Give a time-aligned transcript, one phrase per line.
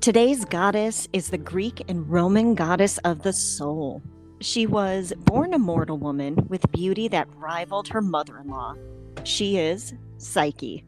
[0.00, 4.02] Today's goddess is the Greek and Roman goddess of the soul.
[4.40, 8.76] She was born a mortal woman with beauty that rivaled her mother in law.
[9.24, 10.86] She is Psyche.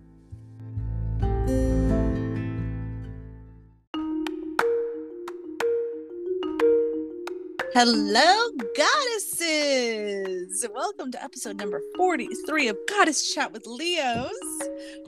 [7.74, 10.66] Hello, goddesses!
[10.74, 14.30] Welcome to episode number 43 of Goddess Chat with Leos.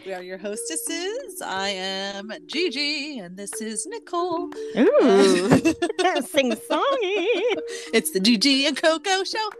[0.06, 1.42] We are your hostesses.
[1.44, 4.50] I am Gigi, and this is Nicole.
[4.78, 5.48] Ooh,
[6.22, 7.26] sing songy.
[7.94, 9.50] It's the Gigi and Coco show.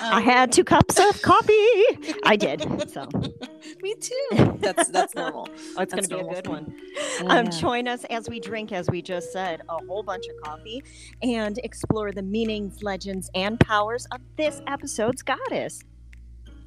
[0.00, 1.76] I had two cups of coffee.
[2.24, 2.66] I did.
[2.90, 3.08] So
[3.82, 4.58] Me too.
[4.60, 5.48] That's that's normal.
[5.76, 6.74] oh, it's going to be a good one.
[7.20, 10.36] Oh, Um, join us as we drink, as we just said, a whole bunch of
[10.44, 10.82] coffee
[11.22, 15.82] and explore the meanings, legends, and powers of this episode's goddess.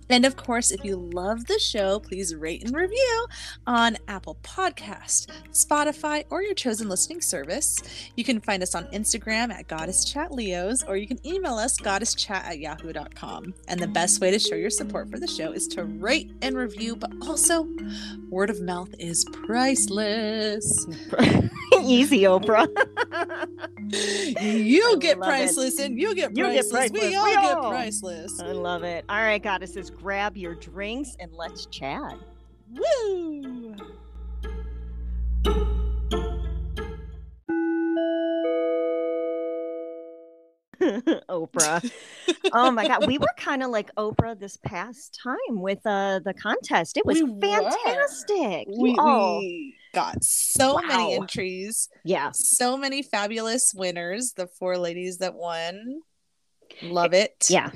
[0.09, 3.25] And of course, if you love the show, please rate and review
[3.65, 7.77] on Apple Podcast, Spotify, or your chosen listening service.
[8.15, 11.77] You can find us on Instagram at Goddess Chat Leos, or you can email us
[11.77, 13.53] goddesschat at yahoo.com.
[13.67, 16.55] And the best way to show your support for the show is to rate and
[16.57, 17.67] review, but also
[18.29, 20.85] word of mouth is priceless.
[21.81, 22.67] Easy, Oprah.
[24.41, 25.31] You I get love it.
[25.31, 26.71] priceless, and you get You get priceless.
[26.91, 27.01] priceless.
[27.03, 28.39] We all We get priceless.
[28.41, 29.05] I love it.
[29.09, 32.15] All right, goddesses, grab your drinks and let's chat.
[32.73, 33.75] Woo!
[41.29, 41.91] Oprah.
[42.53, 43.07] oh my God.
[43.07, 46.97] We were kind of like Oprah this past time with uh, the contest.
[46.97, 48.67] It was We fantastic.
[48.77, 52.29] We, all- we got so many entries, Yeah.
[52.31, 54.33] so many fabulous winners.
[54.33, 56.01] The four ladies that won,
[56.83, 57.47] love it.
[57.49, 57.71] Yeah.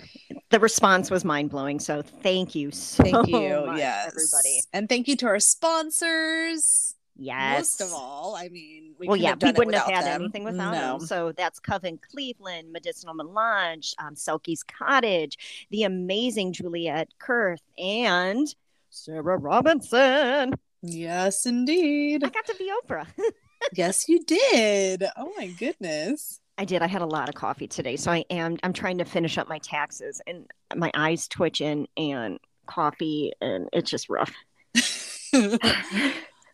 [0.51, 1.79] The response was mind blowing.
[1.79, 3.63] So thank you so thank you.
[3.65, 4.61] much, yes, everybody.
[4.73, 6.95] and thank you to our sponsors.
[7.15, 7.79] Yes.
[7.79, 10.23] Most of all, I mean, we well, yeah, have done we wouldn't have had them.
[10.23, 10.97] anything without no.
[10.97, 11.07] them.
[11.07, 18.53] So that's Coven Cleveland, Medicinal Melange, um, Selkie's Cottage, the amazing Juliet Kurth, and
[18.89, 20.55] Sarah Robinson.
[20.81, 22.25] Yes, indeed.
[22.25, 23.07] I got to be Oprah.
[23.73, 25.05] yes, you did.
[25.15, 26.40] Oh my goodness.
[26.61, 26.83] I did.
[26.83, 28.55] I had a lot of coffee today, so I am.
[28.61, 30.45] I'm trying to finish up my taxes, and
[30.75, 34.31] my eyes twitching, and coffee, and it's just rough.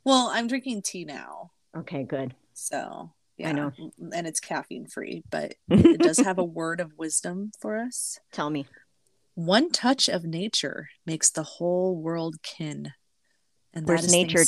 [0.06, 2.34] well, I'm drinking tea now, Okay, good.
[2.54, 3.74] so yeah, I know.
[4.14, 8.18] and it's caffeine free, but it does have a word of wisdom for us.
[8.32, 8.66] Tell me.
[9.36, 12.94] One touch of nature makes the whole world kin.
[13.74, 14.46] And Where's nature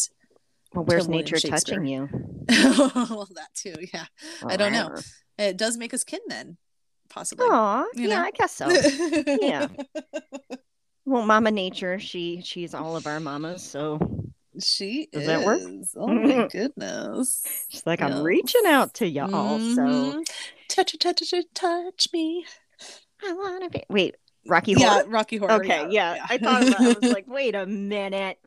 [0.74, 2.08] Well, where's nature touching you?
[2.50, 3.76] well, that too.
[3.94, 4.06] Yeah,
[4.46, 4.96] I don't know.
[5.40, 6.58] It does make us kin then,
[7.10, 7.48] possibly.
[7.50, 8.24] Aw, You yeah, know?
[8.24, 8.68] I guess so.
[9.42, 9.68] yeah.
[11.06, 13.98] Well, Mama Nature, she she's all of our mamas, so
[14.62, 15.28] she Does is.
[15.28, 15.60] that work?
[15.96, 17.44] Oh my goodness.
[17.70, 19.58] she's like, I'm reaching out to y'all.
[19.60, 20.24] So Mhm.
[20.68, 22.46] touch, touch, touch, touch me.
[23.26, 23.82] I wanna be.
[23.90, 25.54] Wait, Rocky Yeah, Rocky Horror.
[25.64, 26.82] Okay, yeah, I thought about.
[26.82, 28.38] I was like, wait a minute.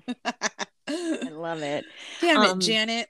[0.89, 1.85] I love it.
[2.21, 3.09] Damn um, it, Janet.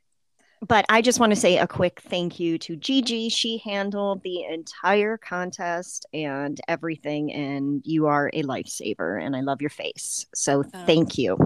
[0.66, 3.28] But I just want to say a quick thank you to Gigi.
[3.28, 9.20] She handled the entire contest and everything, and you are a lifesaver.
[9.20, 10.24] And I love your face.
[10.34, 10.86] So Oh.
[10.86, 11.36] thank you.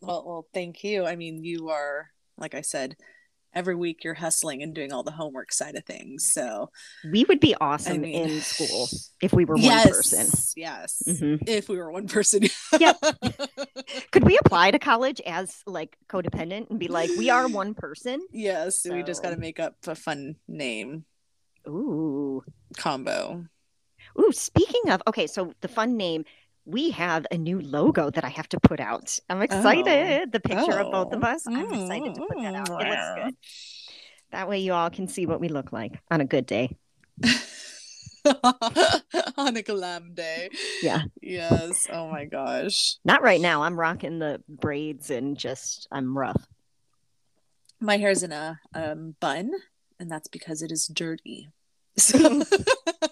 [0.00, 1.04] Well, well, thank you.
[1.04, 2.96] I mean, you are, like I said,
[3.52, 6.32] every week you're hustling and doing all the homework side of things.
[6.32, 6.70] So
[7.10, 8.88] We would be awesome mean- in school
[9.22, 10.26] if we were yes, one person.
[10.56, 11.02] Yes.
[11.06, 11.48] Mhm.
[11.48, 12.44] If we were one person.
[12.78, 12.96] Yep.
[14.12, 18.24] Could we apply to college as like codependent and be like, we are one person?
[18.30, 18.86] yes.
[18.88, 21.04] We just got to make up a fun name
[21.68, 22.42] Ooh.
[22.76, 23.44] combo.
[24.18, 26.24] Ooh, speaking of, okay, so the fun name,
[26.70, 29.18] we have a new logo that I have to put out.
[29.28, 30.32] I'm excited.
[30.32, 31.26] The picture of both of Oh.
[31.26, 31.46] us.
[31.46, 32.68] I'm excited to put that out.
[32.68, 33.24] It looks Mm.
[33.24, 33.36] good.
[34.32, 36.76] That way you all can see what we look like on a good day.
[39.36, 40.50] On a glam day.
[40.82, 41.02] Yeah.
[41.22, 41.86] Yes.
[41.90, 42.96] Oh my gosh.
[43.04, 43.62] Not right now.
[43.62, 46.46] I'm rocking the braids and just I'm rough.
[47.80, 49.52] My hair's in a um, bun,
[49.98, 51.48] and that's because it is dirty.
[51.96, 52.42] So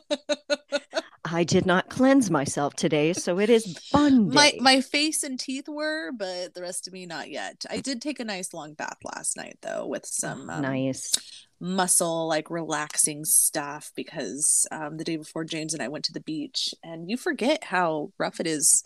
[1.32, 5.68] I did not cleanse myself today, so it is fun my my face and teeth
[5.68, 7.64] were, but the rest of me not yet.
[7.68, 11.12] I did take a nice long bath last night though, with some um, nice.
[11.60, 16.20] muscle like relaxing stuff because um, the day before James and I went to the
[16.20, 18.82] beach, and you forget how rough it is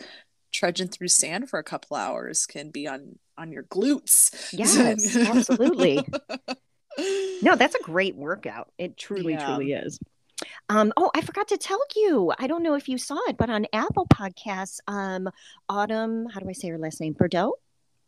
[0.53, 4.53] trudging through sand for a couple hours can be on on your glutes.
[4.53, 6.07] Yes, absolutely.
[7.41, 8.71] No, that's a great workout.
[8.77, 9.47] It truly, Yeah.
[9.47, 9.99] truly is.
[10.73, 12.33] Um, oh, I forgot to tell you.
[12.39, 15.29] I don't know if you saw it, but on Apple Podcasts, um,
[15.69, 17.13] Autumn, how do I say her last name?
[17.13, 17.55] Bordeaux?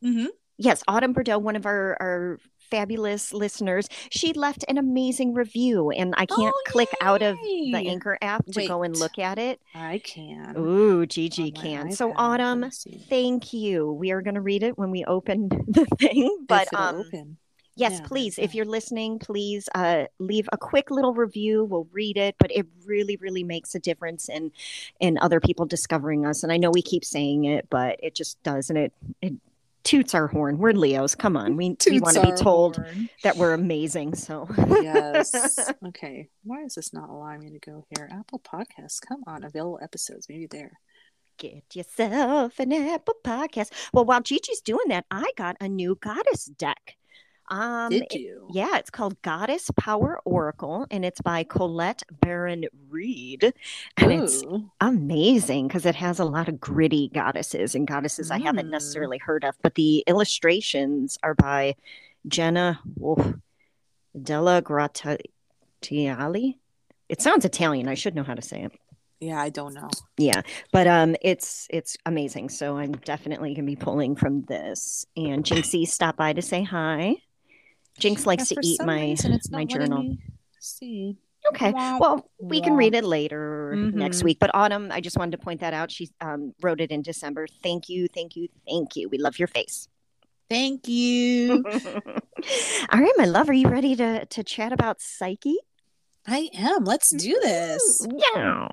[0.02, 0.26] hmm
[0.56, 2.38] yes, Autumn Burdell, one of our, our
[2.70, 7.88] fabulous listeners, she left an amazing review, and I can't Oh, click out of the.
[7.88, 9.60] Anchor app to go and look at it.
[9.74, 10.56] I can.
[10.56, 11.92] Ooh, Gigi my can.
[11.92, 12.12] So.
[12.16, 12.70] Autumn,
[13.08, 13.92] thank you.
[13.92, 17.36] We are going to read it when we open the thing, but um, open.
[17.76, 21.64] Yes, Yeah, please, if you're listening, please uh, leave a quick little review.
[21.64, 24.52] We'll read it, but it really, really makes a difference in
[25.00, 26.42] in other people discovering us.
[26.42, 29.34] And I know we keep saying it, but it just does, and it it
[29.84, 30.58] toots our horn.
[30.58, 31.14] We're Leos.
[31.14, 33.08] Come on, we we want to be told horn.
[33.22, 34.14] that we're amazing.
[34.14, 34.48] So
[34.82, 35.70] yes.
[35.86, 36.28] Okay.
[36.42, 38.08] Why is this not allowing me to go here?
[38.10, 39.00] Apple Podcasts.
[39.00, 39.44] Come on.
[39.44, 40.28] Available episodes.
[40.28, 40.78] Maybe there.
[41.36, 43.70] Get yourself an Apple podcast.
[43.92, 46.96] Well, while Gigi's doing that, I got a new goddess deck.
[47.50, 53.52] Um, Did it- yeah, it's called Goddess Power Oracle, and it's by Colette Baron Reid,
[53.96, 54.42] and it's
[54.80, 58.70] amazing because it has a lot of gritty goddesses and goddesses I haven't Mm.
[58.70, 61.74] necessarily heard of, but the illustrations are by
[62.26, 63.34] Jenna oh,
[64.20, 66.54] Della Gratiali.
[67.08, 67.88] It sounds Italian.
[67.88, 68.72] I should know how to say it.
[69.20, 69.90] Yeah, I don't know.
[70.18, 70.42] Yeah,
[70.72, 72.48] but um, it's it's amazing.
[72.48, 75.06] So I'm definitely gonna be pulling from this.
[75.16, 77.16] And Jinxie stop by to say hi.
[77.98, 80.16] Jinx likes Yeah, to eat my reason, my journal.
[80.60, 81.16] See.
[81.52, 84.24] Okay, well we can read it later next Mhm.
[84.24, 84.38] week.
[84.40, 85.90] But Autumn, I just wanted to point that out.
[85.90, 87.46] She um, wrote it in December.
[87.62, 89.08] Thank you, thank you, thank you.
[89.10, 89.88] We love your face.
[90.48, 91.64] Thank you.
[92.92, 95.56] All right, my love, are you ready to to chat about Psyche?
[96.26, 96.84] I am.
[96.84, 98.06] Let's do this.
[98.34, 98.68] Yeah.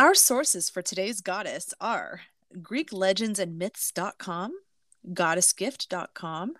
[0.00, 2.22] Our sources for today's goddess are
[2.56, 4.52] GreekLegendsAndMyths.com,
[5.12, 6.54] GoddessGift.com,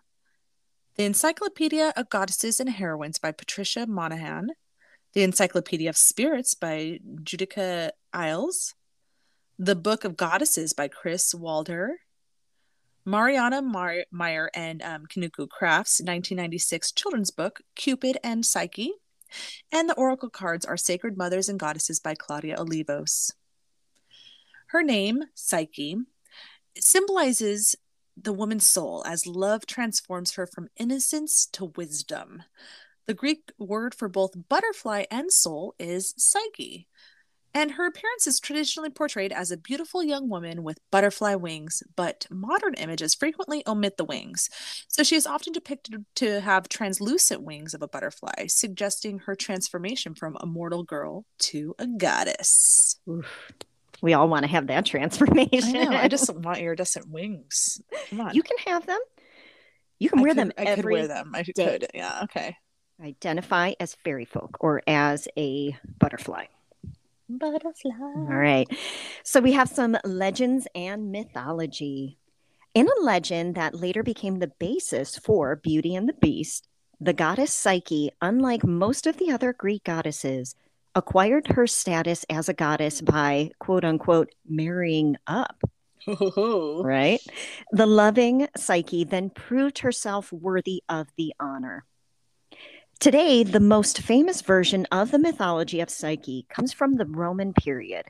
[0.97, 4.51] The Encyclopedia of Goddesses and Heroines by Patricia Monaghan,
[5.15, 8.75] The Encyclopedia of Spirits by Judika Illes,
[9.59, 11.93] The Book of Goddesses by Kris Waldherr,
[13.07, 18.93] Mariana Mar- Mayer and um, Kinuko Craft's 1996 children's book, Cupid and Psyche,
[19.73, 23.33] and the oracle cards are Sacred Mothers and Goddesses by Claudia Olivos.
[24.69, 25.97] Her name, Psyche,
[26.79, 27.77] symbolizes
[28.17, 32.43] the woman's soul as love transforms her from innocence to wisdom.
[33.07, 36.87] The Greek word for both butterfly and soul is psyche,
[37.55, 42.27] and her appearance is traditionally portrayed as a beautiful young woman with butterfly wings, but
[42.31, 44.49] modern images frequently omit the wings.
[44.89, 50.15] So she is often depicted to have translucent wings of a butterfly, suggesting her transformation
[50.15, 52.99] from a mortal girl to a goddess.
[53.09, 53.53] Oof.
[54.03, 55.77] We all want to have that transformation.
[55.77, 55.97] I know.
[55.97, 57.83] I just want iridescent wings.
[58.11, 59.01] You can have them.
[59.99, 61.33] You can I wear could- them I every could wear them.
[61.35, 61.53] I day.
[61.53, 61.87] could.
[61.93, 62.21] Yeah.
[62.25, 62.57] Okay.
[63.05, 66.45] identify as fairy folk or as a butterfly.
[67.39, 67.91] Butterfly.
[67.93, 68.69] All right.
[69.23, 72.19] So we have some legends and mythology.
[72.75, 76.69] In a legend that later became the basis for Beauty and the Beast,
[77.01, 80.55] the goddess Psyche, unlike most of the other Greek goddesses,
[80.95, 85.61] acquired her status as a goddess by quote unquote marrying up.
[86.07, 87.21] right?
[87.73, 91.85] The loving Psyche then proved herself worthy of the honor.
[93.01, 98.05] Today, the most famous version of the mythology of Psyche comes from the Roman period.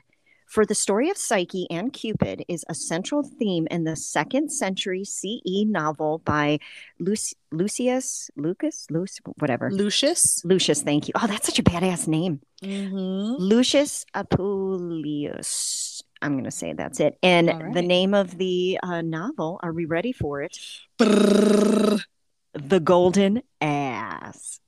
[0.47, 5.05] For the story of Psyche and Cupid is a central theme in the second century
[5.05, 6.59] CE novel by
[6.99, 9.07] Luc- Lucius, Lucas, Luc,
[9.39, 9.71] whatever.
[9.71, 10.43] Lucius.
[10.43, 11.13] Lucius, thank you.
[11.15, 12.41] Oh, that's such a badass name.
[12.61, 13.41] Mm-hmm.
[13.41, 16.01] Lucius Apuleius.
[16.21, 17.17] I'm going to say that's it.
[17.23, 20.57] And All the name of the uh, novel, are we ready for it?
[20.99, 22.03] Brrr.
[22.51, 24.59] The Golden Ass.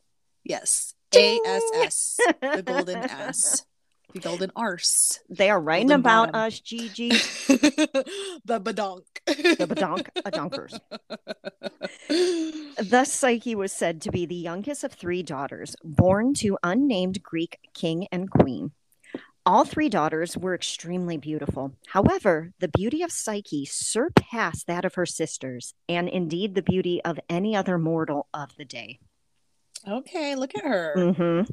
[0.43, 0.93] Yes.
[1.15, 2.17] A S S.
[2.41, 3.65] The golden S,
[4.13, 5.19] The golden arse.
[5.29, 6.47] They are writing Golden about bottom.
[6.47, 7.09] us, Gigi.
[7.49, 9.03] the badonk.
[9.25, 10.79] The badonk donkers.
[12.89, 17.59] Thus, Psyche was said to be the youngest of three daughters, born to unnamed Greek
[17.73, 18.71] king and queen.
[19.45, 21.73] All three daughters were extremely beautiful.
[21.87, 27.19] However, the beauty of Psyche surpassed that of her sisters, and indeed the beauty of
[27.29, 28.99] any other mortal of the day.
[29.87, 30.93] Okay, look at her.
[30.97, 31.47] Mhm.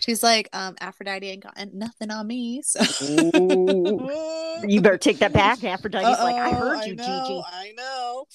[0.00, 2.62] She's like, um, Aphrodite ain't got nothing on me.
[2.62, 2.80] So
[4.66, 5.62] You better take that back.
[5.64, 7.42] Aphrodite's like, I heard you, know, Gigi.
[7.46, 8.26] I know.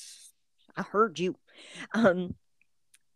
[0.78, 1.36] I heard you.
[1.94, 2.36] Um,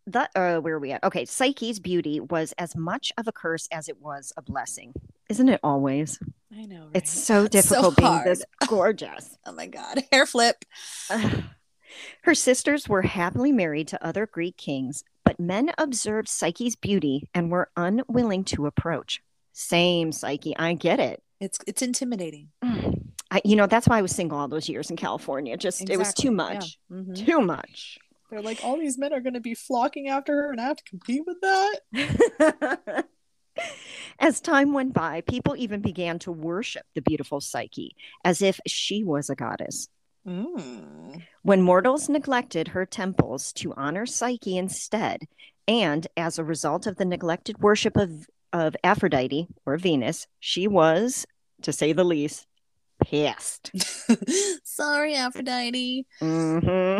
[0.06, 1.04] that uh, where are we at?
[1.04, 4.94] Okay, Psyche's beauty was as much of a curse as it was a blessing.
[5.28, 6.18] Isn't it always?
[6.56, 6.84] I know.
[6.84, 6.90] Right?
[6.94, 9.36] It's so It's so difficult being this gorgeous.
[9.44, 10.64] oh my god, hair flip.
[12.22, 17.50] Her sisters were happily married to other Greek kings, but men observed Psyche's beauty and
[17.50, 19.22] were unwilling to approach.
[19.52, 20.56] Same, Psyche.
[20.56, 21.22] I get it.
[21.40, 22.48] It's it's intimidating.
[23.30, 25.56] I, you know, that's why I was single all those years in California.
[25.56, 26.78] Just it was too much.
[26.90, 26.96] yeah.
[26.96, 27.26] Mhm.
[27.26, 27.98] Too much.
[28.30, 30.76] They're like, all these men are going to be flocking after her, and I have
[30.76, 33.04] to compete with that.
[34.20, 39.02] As time went by, people even began to worship the beautiful Psyche as if she
[39.04, 39.88] was a goddess.
[40.26, 41.22] Mm.
[41.42, 45.22] When mortals neglected her temples to honor Psyche instead,
[45.66, 51.26] and as a result of the neglected worship of, of Aphrodite or Venus, she was,
[51.62, 52.46] to say the least,
[53.02, 53.70] pissed.
[54.64, 56.06] Sorry, Aphrodite.
[56.20, 56.98] hmm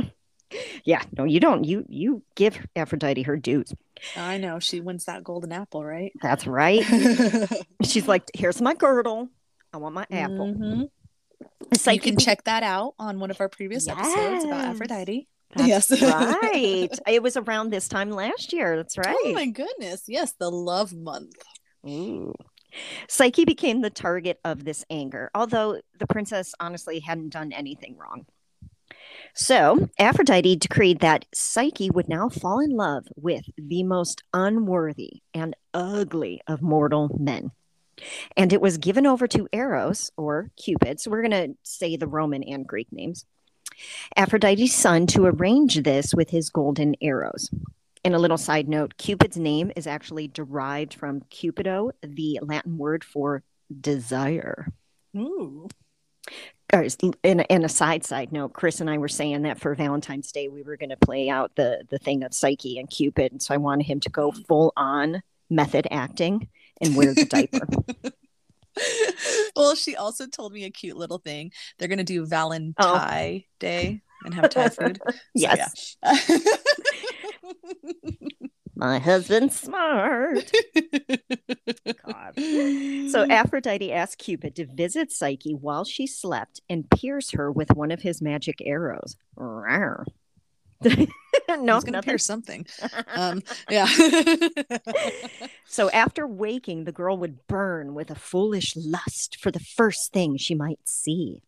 [0.85, 1.65] Yeah, no, you don't.
[1.65, 3.75] You you give Aphrodite her dues.
[4.17, 6.13] I know she wins that golden apple, right?
[6.23, 6.85] That's right.
[7.83, 9.29] She's like, here's my girdle.
[9.73, 10.55] I want my apple.
[10.55, 10.89] Mhm.
[11.75, 15.29] Psyche you can be- check that out on one of our previous episodes about Aphrodite.
[15.57, 16.03] That's Yes.
[16.03, 16.88] right.
[17.09, 18.77] It was around this time last year.
[18.77, 19.17] That's oh right.
[19.25, 20.05] Oh my goodness.
[20.07, 21.35] Yes, the love month.
[21.87, 22.35] Ooh.
[23.09, 28.27] Psyche became the target of this anger, although the princess honestly hadn't done anything wrong.
[29.35, 35.55] So Aphrodite decreed that Psyche would now fall in love with the most unworthy and
[35.73, 37.53] ugly of mortal men.
[38.37, 41.00] And it was given over to Eros or Cupid.
[41.00, 43.25] So we're going to say the Roman and Greek names.
[44.17, 47.50] Aphrodite's son to arrange this with his golden arrows.
[48.05, 53.05] And a little side note Cupid's name is actually derived from Cupido, the Latin word
[53.05, 53.43] for
[53.81, 54.69] desire.
[55.17, 55.69] Ooh.
[56.73, 56.87] Or,
[57.23, 60.31] in, a, in a side side note, Chris and I were saying that for Valentine's
[60.31, 63.43] Day we were going to play out the the thing of Psyche and Cupid, and
[63.43, 66.49] so I wanted him to go full on method acting
[66.80, 67.66] and wear the diaper.
[69.56, 71.52] well, she also told me a cute little thing.
[71.78, 73.49] They're going to do Valentine oh.
[73.58, 75.00] Day and have Thai food.
[75.08, 76.16] So, yes, yeah.
[78.75, 80.50] my husband's smart.
[82.04, 82.35] God.
[83.11, 87.90] So Aphrodite asked Cupid to visit Psyche while she slept and pierce her with one
[87.90, 89.16] of his magic arrows.
[89.37, 90.04] Rawr.
[91.61, 92.66] no, He's gonna pierce something.
[93.14, 93.88] Um, yeah.
[95.70, 100.38] So after waking, the girl would burn with a foolish lust for the first thing
[100.38, 101.42] she might see.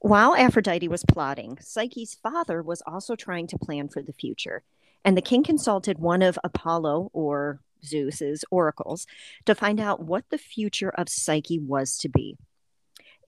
[0.00, 4.62] While Aphrodite was plotting, Psyche's father was also trying to plan for the future,
[5.04, 9.06] and the king consulted one of Apollo or Zeus's oracles
[9.44, 12.36] to find out what the future of Psyche was to be.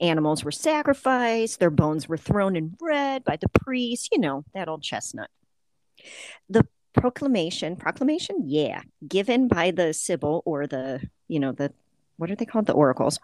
[0.01, 4.69] Animals were sacrificed, their bones were thrown in bread by the priests, you know, that
[4.69, 5.29] old chestnut.
[6.49, 11.73] The proclamation, proclamation, yeah, given by the Sibyl or the, you know, the,
[12.17, 12.65] what are they called?
[12.65, 13.19] The oracles,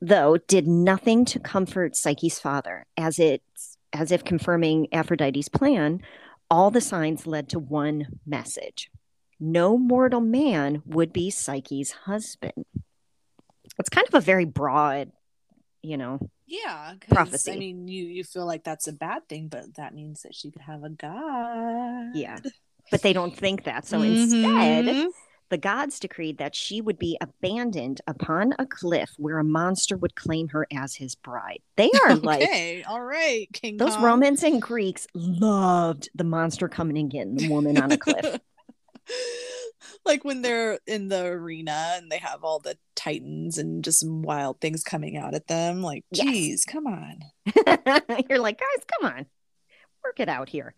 [0.00, 6.00] though, did nothing to comfort Psyche's father, as it's as if confirming Aphrodite's plan.
[6.50, 8.90] All the signs led to one message:
[9.38, 12.64] no mortal man would be Psyche's husband.
[13.78, 15.12] It's kind of a very broad,
[15.82, 16.94] you know, yeah.
[17.10, 17.52] Prophecy.
[17.52, 20.50] I mean, you you feel like that's a bad thing, but that means that she
[20.50, 22.14] could have a god.
[22.16, 22.38] yeah.
[22.90, 23.86] But they don't think that.
[23.86, 25.08] So instead, Mhm.
[25.50, 30.14] the gods decreed that she would be abandoned upon a cliff where a monster would
[30.14, 31.60] claim her as his bride.
[31.76, 34.04] They are like okay, all right, King those Kong.
[34.04, 38.40] Romans and Greeks loved the monster coming and getting the woman on a cliff.
[40.04, 44.22] like when they're in the arena and they have all the titans and just some
[44.22, 45.82] wild things coming out at them.
[45.82, 46.26] Like, Yes.
[46.26, 47.20] geez, come on.
[48.28, 49.26] You're like, guys, come on,
[50.04, 50.74] work it out here.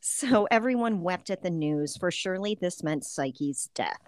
[0.00, 4.00] So everyone wept at the news, for surely this meant Psyche's death.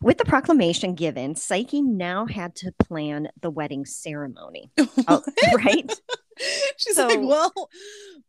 [0.00, 4.70] With the proclamation given, Psyche now had to plan the wedding ceremony.
[5.08, 5.22] Oh,
[5.56, 5.92] right?
[6.76, 7.52] She's So- like, well,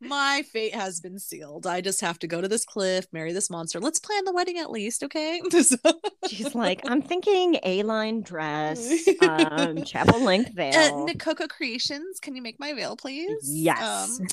[0.02, 1.68] my fate has been sealed.
[1.68, 3.80] I just have to go to this cliff, marry this monster.
[3.80, 5.42] Let's plan the wedding at least, okay?
[6.28, 11.06] She's like, I'm thinking A line dress, um, chapel length Uh, veil.
[11.06, 13.38] Nicoco Creations, can you make my veil, please?
[13.44, 14.20] Yes.
[14.20, 14.28] Um,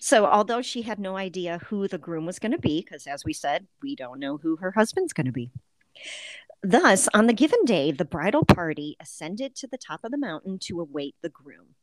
[0.00, 3.24] So, although she had no idea who the groom was going to be, because as
[3.24, 5.50] we said, we don't know who her husband's going to be.
[6.62, 10.58] Thus, on the given day, the bridal party ascended to the top of the mountain
[10.64, 11.74] to await the groom.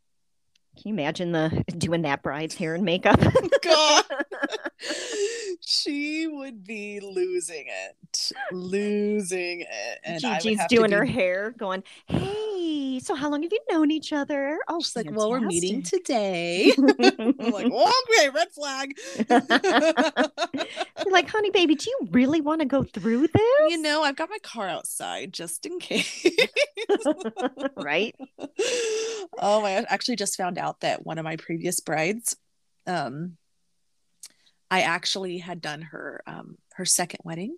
[0.78, 3.20] Can you imagine the doing that bride's hair and makeup?
[3.64, 4.04] God.
[5.66, 10.00] she would be losing it, losing it.
[10.04, 14.14] And Gigi's doing be- her hair, going, "Hey, so how long have you known each
[14.14, 16.72] other?" Oh, She's like, well, we're meeting today.
[16.78, 18.94] I'm like, well, okay, red flag.
[21.10, 23.42] Like, honey, baby, do you really want to go through this?
[23.70, 26.26] you know, I've got my car outside just in case.
[27.76, 28.16] right?
[29.40, 29.78] oh my!
[29.78, 32.36] I actually just found out that one of my previous brides,
[32.86, 33.38] um,
[34.70, 37.56] I actually had done her um her second wedding,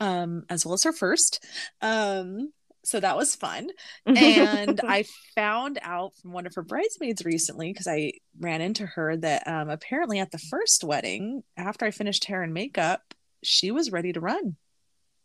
[0.00, 1.44] um, as well as her first.
[1.82, 2.52] Um,
[2.84, 3.68] so that was fun.
[4.06, 5.04] and I
[5.34, 9.68] found out from one of her bridesmaids recently because I ran into her that um,
[9.68, 13.02] apparently at the first wedding, after I finished hair and makeup,
[13.42, 14.56] she was ready to run.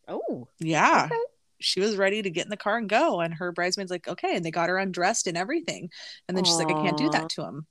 [0.08, 1.06] oh, Yeah.
[1.06, 1.16] okay.
[1.60, 3.22] She was ready to get in the car and go.
[3.22, 4.36] And her bridesmaid's like, okay.
[4.36, 5.90] And they got her undressed and everything.
[6.28, 7.68] And then she's like, I can't do that to him.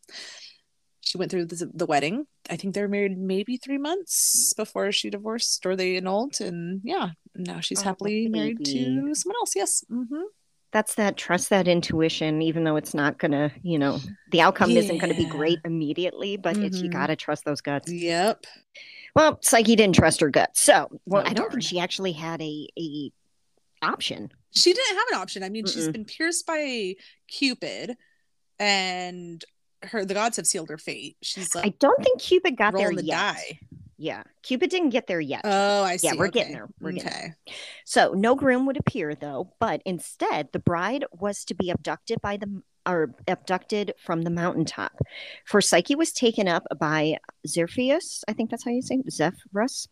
[1.00, 2.26] She went through the, the wedding.
[2.48, 6.40] I think they were married maybe three months before she divorced or they annulled.
[6.40, 9.56] And yeah, now she's Oh, happily married to someone else.
[9.56, 9.84] Yes.
[9.88, 10.22] hmm
[10.70, 14.98] That's that trust that intuition, even though it's not gonna, you know, the outcome isn't
[14.98, 16.92] gonna be great immediately, but it's you Mhm.
[16.92, 17.90] gotta trust those guts.
[17.90, 18.46] Yep.
[19.14, 21.50] Well, Psyche didn't trust her guts, so well, Oh, I don't darn.
[21.50, 23.12] think she actually had a a
[23.82, 24.30] option.
[24.50, 25.42] She didn't have an option.
[25.42, 25.92] I mean, she's Mm-mm.
[25.92, 26.94] been pierced by
[27.28, 27.96] Cupid,
[28.58, 29.44] and
[29.82, 31.16] her the gods have sealed her fate.
[31.22, 33.16] She's like I don't think Cupid got there the yet.
[33.16, 33.60] die.
[33.98, 35.42] Yeah, Cupid didn't get there yet.
[35.44, 36.08] Oh, I see.
[36.08, 36.40] Yeah, we're okay.
[36.40, 36.68] getting there.
[36.80, 37.34] We're getting okay.
[37.84, 42.36] So no groom would appear though, but instead the bride was to be abducted by
[42.36, 44.92] the or abducted from the mountaintop.
[45.44, 49.86] For Psyche was taken up by Zephyros, I think that's how you say it, Zephyrus,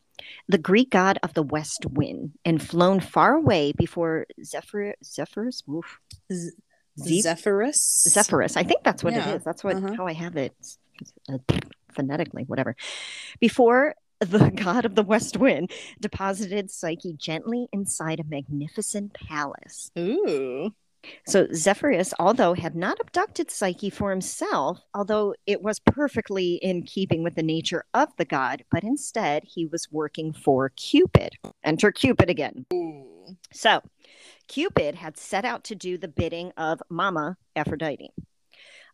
[0.48, 5.62] the Greek god of the west wind, and flown far away before Zephyr Zephyrus.
[5.68, 6.00] Oof.
[6.32, 6.50] Z-
[6.98, 8.04] Zephyrus.
[8.08, 8.56] Zephyrus.
[8.56, 9.44] I think that's what Yeah, it is.
[9.44, 9.94] That's what uh-huh.
[9.94, 10.54] how I have it
[11.28, 11.38] uh,
[11.92, 12.76] phonetically, whatever.
[13.38, 19.90] Before the god of the west wind deposited Psyche gently inside a magnificent palace.
[19.98, 20.72] Ooh.
[21.26, 27.22] So Zephyrus, although had not abducted Psyche for himself, although it was perfectly in keeping
[27.22, 31.34] with the nature of the god, but instead he was working for Cupid.
[31.64, 32.66] Enter Cupid again.
[32.72, 33.36] Ooh.
[33.52, 33.80] So,
[34.48, 38.10] Cupid had set out to do the bidding of Mama Aphrodite.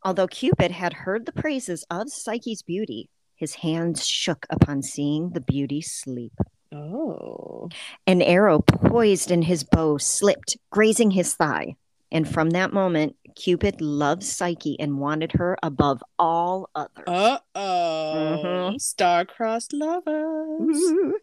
[0.05, 5.41] Although Cupid had heard the praises of Psyche's beauty, his hands shook upon seeing the
[5.41, 6.33] beauty sleep.
[6.73, 7.69] Oh.
[8.07, 11.77] An arrow poised in his bow slipped, grazing his thigh.
[12.17, 17.05] And from that moment, Cupid loved Psyche and wanted her above all others.
[17.07, 18.41] Uh oh.
[18.43, 18.81] Mhm.
[18.81, 20.79] Star-crossed lovers.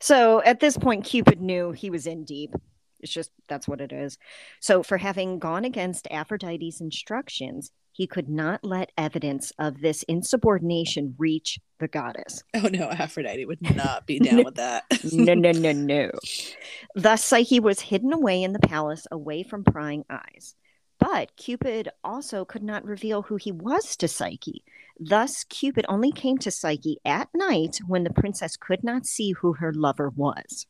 [0.00, 2.54] So at this point, Cupid knew he was in deep.
[3.00, 4.16] It's just that's what it is.
[4.60, 11.16] So for having gone against Aphrodite's instructions, he could not let evidence of this insubordination
[11.18, 12.42] reach the goddess.
[12.54, 14.84] Oh no, Aphrodite would not be down with that.
[15.12, 16.10] No, no, no, no.
[16.94, 20.54] Thus, Psyche was hidden away in the palace, away from prying eyes.
[20.98, 24.62] But Cupid also could not reveal who he was to Psyche.
[24.98, 29.54] Thus, Cupid only came to Psyche at night when the princess could not see who
[29.54, 30.66] her lover was.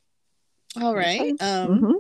[0.81, 1.33] All right.
[1.43, 1.95] Um, Mhm.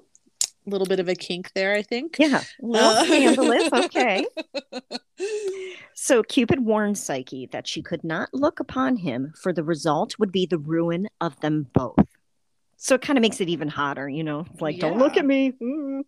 [0.70, 2.16] A little bit of a kink there, I think.
[2.18, 3.72] Yeah, little Uh, scandalous.
[3.72, 4.26] Okay.
[5.94, 10.32] So Cupid warned Psyche that she could not look upon him, for the result would
[10.32, 12.06] be the ruin of them both.
[12.78, 14.46] So it kind of makes it even hotter, you know?
[14.50, 15.52] It's like, don't look at me.
[15.60, 16.04] Mm.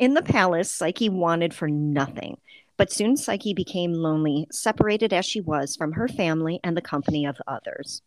[0.00, 2.38] In the palace, Psyche wanted for nothing.
[2.76, 7.26] But soon Psyche became lonely, separated as she was from her family and the company
[7.26, 8.02] of others.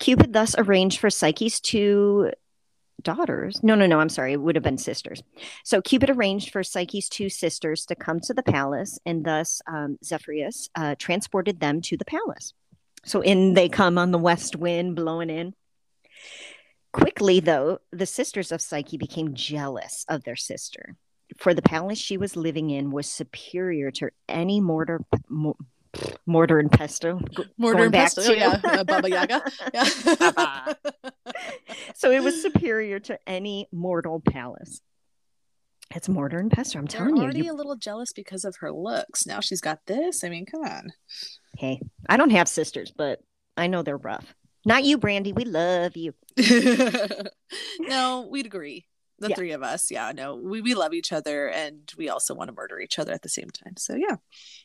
[0.00, 2.32] Cupid thus arranged for Psyche's two
[3.02, 3.62] daughters.
[3.62, 4.32] No, no, no, I'm sorry.
[4.32, 5.22] It would have been sisters.
[5.64, 9.98] So Cupid arranged for Psyche's two sisters to come to the palace, and thus um,
[10.04, 12.54] Zephyrius uh, transported them to the palace.
[13.04, 15.54] So in they come on the west wind blowing in.
[16.92, 20.96] Quickly, though, the sisters of Psyche became jealous of their sister,
[21.36, 25.56] for the palace she was living in was superior to any mortar, mo-
[26.26, 27.20] mortar and pesto.
[27.56, 28.24] Mortar and pestle.
[28.24, 29.42] to- Yeah, uh, Baba Yaga.
[29.74, 29.88] Yeah.
[30.18, 30.76] Baba.
[31.94, 34.80] so it was superior to any mortal palace.
[35.94, 36.78] It's mortar and pesto.
[36.78, 37.52] I'm They're telling you, already you.
[37.52, 39.26] a little jealous because of her looks.
[39.26, 40.22] Now she's got this.
[40.22, 40.92] I mean, come on.
[41.56, 43.20] Hey, I don't have sisters, but
[43.56, 44.34] I know they're rough.
[44.66, 45.32] Not you, Brandy.
[45.32, 46.12] We love you.
[47.80, 48.84] no, we'd agree.
[49.20, 49.34] The Yeah.
[49.36, 52.54] three of us, yeah, no, we, we love each other and we also want to
[52.54, 53.76] murder each other at the same time.
[53.76, 54.16] So yeah,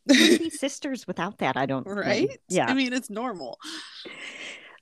[0.07, 1.57] be sisters without that.
[1.57, 1.83] I don't.
[1.85, 1.97] think.
[1.97, 2.39] right?
[2.49, 2.67] Yeah.
[2.67, 3.59] I mean, it's normal.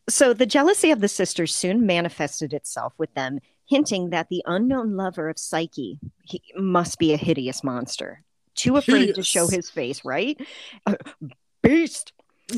[0.10, 4.98] So the jealousy of the sisters soon manifested itself with them, hinting that the unknown
[4.98, 8.24] lover of Psyche he must be a hideous monster,
[8.56, 10.04] too afraid to show his face.
[10.04, 10.38] Right?
[10.86, 10.96] Uh,
[11.64, 12.12] beast.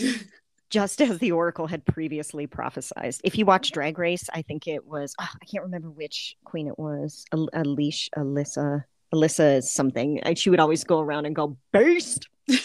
[0.74, 3.14] just as the oracle had previously prophesied.
[3.24, 6.68] If you watch Drag Race, I think it was oh, I can't remember which queen
[6.68, 7.26] it was.
[7.32, 8.84] Al- Alicia, Alyssa,
[9.14, 10.20] Alyssa is something.
[10.22, 12.28] And she would always go around and go beast.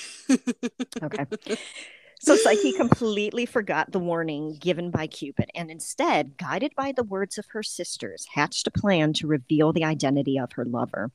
[1.02, 1.26] okay.
[2.20, 7.36] So Psyche completely forgot the warning given by Cupid and instead, guided by the words
[7.36, 11.10] of her sisters, hatched a plan to reveal the identity of her lover.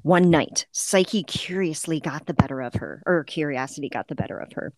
[0.00, 4.52] One night, Psyche curiously got the better of her, or curiosity got the better of
[4.54, 4.72] her.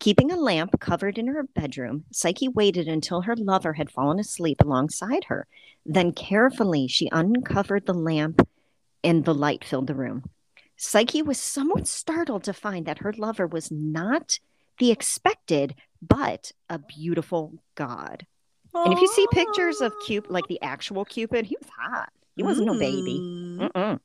[0.00, 4.60] Keeping a lamp covered in her bedroom, Psyche waited until her lover had fallen asleep
[4.60, 5.46] alongside her.
[5.84, 8.46] Then carefully she uncovered the lamp
[9.02, 10.24] and the light filled the room.
[10.76, 14.38] Psyche was somewhat startled to find that her lover was not
[14.78, 18.26] the expected, but a beautiful god.
[18.74, 22.12] And if you see pictures of Cupid, like the actual Cupid, he was hot.
[22.34, 23.18] He wasn't no baby.
[23.20, 23.58] Mm.
[23.58, 24.00] Mm-mm.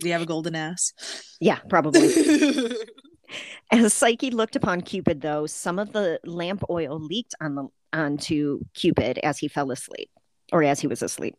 [0.00, 0.92] Do you have a golden ass?
[1.40, 2.10] Yeah, probably.
[3.70, 8.60] As Psyche looked upon Cupid, though, some of the lamp oil leaked on the onto
[8.74, 10.10] Cupid as he fell asleep,
[10.52, 11.36] or as he was asleep.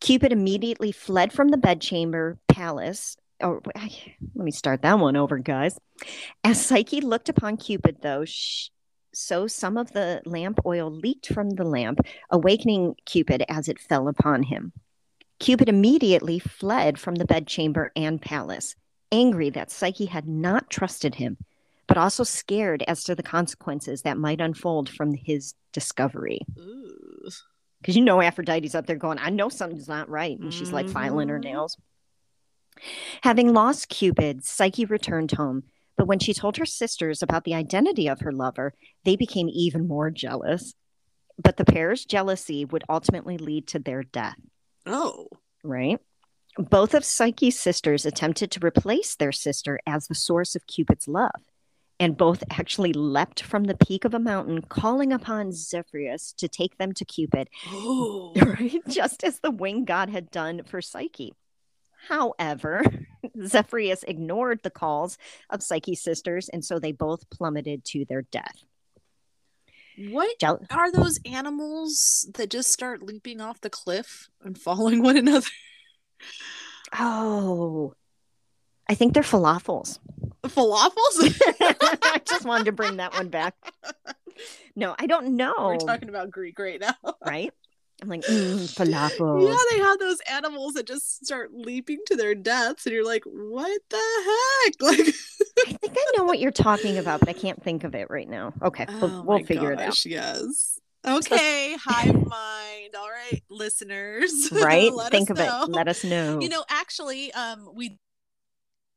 [0.00, 3.16] Cupid immediately fled from the bedchamber palace.
[3.42, 5.78] Oh, let me start that one over, guys.
[6.42, 8.70] As Psyche looked upon Cupid, though, sh-
[9.14, 14.08] so some of the lamp oil leaked from the lamp, awakening Cupid as it fell
[14.08, 14.72] upon him.
[15.40, 18.74] Cupid immediately fled from the bedchamber and palace,
[19.12, 21.36] angry that Psyche had not trusted him,
[21.86, 26.40] but also scared as to the consequences that might unfold from his discovery.
[27.80, 30.38] Because you know Aphrodite's up there going, I know something's not right.
[30.38, 31.44] And she's like filing her Mhm.
[31.44, 31.76] nails.
[33.22, 35.64] Having lost Cupid, Psyche returned home.
[35.96, 38.74] But when she told her sisters about the identity of her lover,
[39.04, 40.74] they became even more jealous.
[41.40, 44.38] But the pair's jealousy would ultimately lead to their death,
[44.88, 45.28] Oh.
[45.62, 46.00] right?
[46.58, 51.42] Both of Psyche's sisters attempted to replace their sister as the source of Cupid's love.
[52.00, 56.78] And both actually leapt from the peak of a mountain, calling upon Zephyrus to take
[56.78, 58.32] them to Cupid Oh.
[58.36, 58.80] right?
[58.88, 61.34] Just as the winged god had done for Psyche.
[62.08, 62.82] However,
[63.44, 65.18] Zephyrus ignored the calls
[65.50, 68.64] of Psyche's sisters, and so they both plummeted to their death.
[69.98, 75.48] What are those animals that just start leaping off the cliff and following one another?
[76.98, 77.94] oh,
[78.88, 79.98] I think they're falafels.
[80.44, 81.40] Falafels?
[81.60, 83.54] I just wanted to bring that one back.
[84.76, 85.54] No, I don't know.
[85.58, 86.94] We're talking about Greek right now.
[87.26, 87.52] right?
[88.00, 89.48] I'm like, mm, falafels.
[89.48, 93.24] Yeah, they have those animals that just start leaping to their deaths, and you're like,
[93.24, 94.74] what the heck?
[94.80, 95.14] Like,
[95.66, 98.28] I think I know what you're talking about, but I can't think of it right
[98.28, 98.52] now.
[98.62, 99.86] Okay, we'll, Oh we'll figure it out.
[99.86, 100.78] gosh, Yes.
[101.06, 102.94] Okay, hive mind.
[102.98, 104.50] All right, listeners.
[104.52, 104.92] Right?
[105.10, 105.64] Think of know.
[105.64, 105.70] it.
[105.70, 106.40] Let us know.
[106.40, 107.96] You know, actually, um, we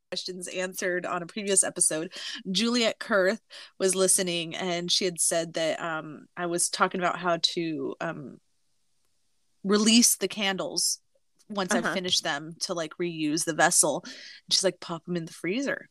[0.10, 2.12] questions answered on a previous episode.
[2.52, 3.40] Juliet Kurth
[3.80, 8.38] was listening, and she had said that um, I was talking about how to um,
[9.64, 11.00] release the candles
[11.50, 11.88] once Uh-huh.
[11.88, 14.04] I've finished them to like reuse the vessel.
[14.50, 15.88] She's like, pop them in the freezer,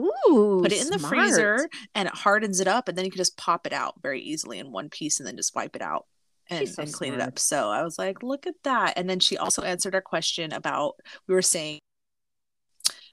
[0.00, 3.18] Ooh, put it in the freezer, and it hardens it up, and then you can
[3.18, 6.06] just pop it out very easily in one piece, and then just wipe it out.
[6.50, 7.38] And, so and clean it up.
[7.38, 8.98] So I was like, look at that.
[8.98, 11.78] And then she also answered our question about we were saying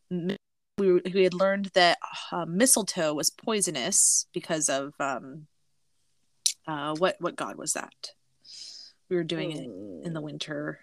[0.10, 1.98] we, we had learned that
[2.32, 5.48] uh, mistletoe was poisonous because of um
[6.68, 8.12] uh what what god was that
[9.10, 10.80] we were doing it in the winter?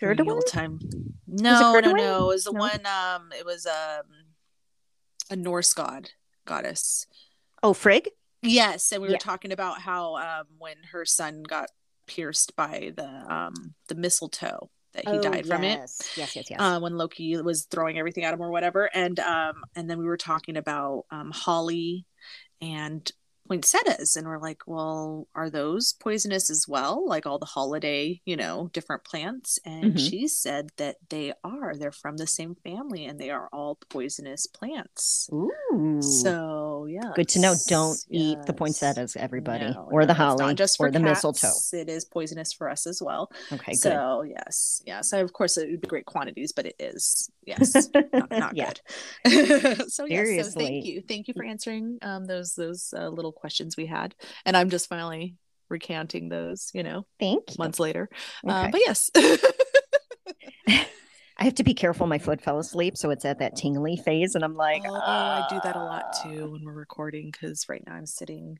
[0.00, 0.78] Yule time
[1.26, 2.60] no no no it was the No?
[2.60, 4.04] one um it was um
[5.30, 6.10] a norse god
[6.46, 7.06] goddess
[7.62, 8.10] Oh, Frigg?
[8.42, 11.68] yes and we were talking about how um when her son got
[12.06, 16.12] pierced by the um the mistletoe that he Oh, died from it yes.
[16.16, 16.60] Yes, yes, yes.
[16.60, 18.88] uh, when Loki was throwing everything at him or whatever.
[18.94, 22.06] And um, and then we were talking about um, holly
[22.62, 23.10] and
[23.48, 27.06] poinsettias, and we're like, well, are those poisonous as well?
[27.06, 29.58] Like all the holiday, you know, different plants.
[29.64, 29.98] And Mhm.
[29.98, 31.74] she said that they are.
[31.76, 35.28] They're from the same family, and they are all poisonous plants.
[35.32, 35.98] Ooh.
[36.00, 36.32] So
[36.86, 37.54] yeah, Good to know.
[37.66, 41.52] Don't eat the poinsettias, everybody, or the holly, just or the mistletoe.
[41.72, 43.30] It is poisonous for us as well.
[43.52, 43.78] Okay, good.
[43.78, 45.10] So yes, yes.
[45.10, 48.80] So of course it would be great quantities, but it is yes, not, not good.
[49.90, 53.76] so yes, so thank you, thank you for answering um those those uh, little questions
[53.76, 54.14] we had,
[54.44, 55.36] and I'm just finally
[55.68, 57.56] recanting those, you know, Thank you.
[57.58, 58.08] months later.
[58.46, 59.10] Uh, but yes,
[61.38, 62.06] I have to be careful.
[62.06, 65.46] My foot fell asleep, so it's at that tingly phase, and I'm like, oh, I
[65.48, 68.58] do that a lot too when we're recording because right now I'm sitting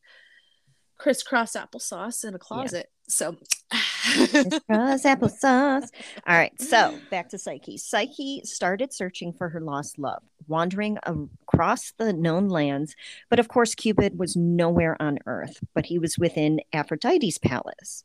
[0.98, 2.90] crisscross applesauce in a closet.
[3.08, 3.36] So
[3.70, 5.88] crisscross applesauce.
[6.26, 7.78] All right, so back to Psyche.
[7.78, 12.94] Psyche started searching for her lost love, wandering across the known lands.
[13.30, 18.04] But of course, Cupid was nowhere on Earth, but he was within Aphrodite's palace.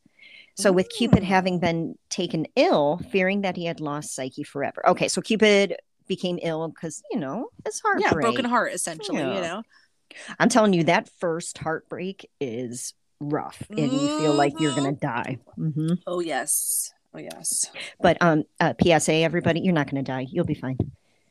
[0.56, 4.88] So, with Cupid having been taken ill, fearing that he had lost Psyche forever.
[4.88, 8.00] Okay, so Cupid became ill because, you know, his heart.
[8.00, 9.34] Yeah, broken heart, essentially, yeah.
[9.34, 9.62] you know.
[10.38, 13.94] I'm telling you, that first heartbreak is rough and mm-hmm.
[13.94, 15.06] you feel like you're gonna mm-hmm.
[15.06, 15.38] die.
[15.58, 15.94] Mm-hmm.
[16.06, 17.70] Oh yes, oh yes.
[18.00, 20.26] But um, uh, PSA, everybody, you're not gonna die.
[20.30, 20.78] You'll be fine.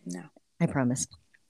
[0.05, 0.23] No,
[0.59, 1.07] I promise.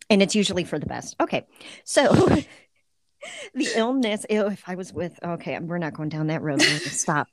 [0.10, 1.16] And it's usually for the best.
[1.20, 1.48] Okay,
[1.86, 2.14] so
[3.54, 4.26] the illness.
[4.30, 6.62] Ew, if I was with, okay, we're not going down that road.
[6.62, 7.28] Stop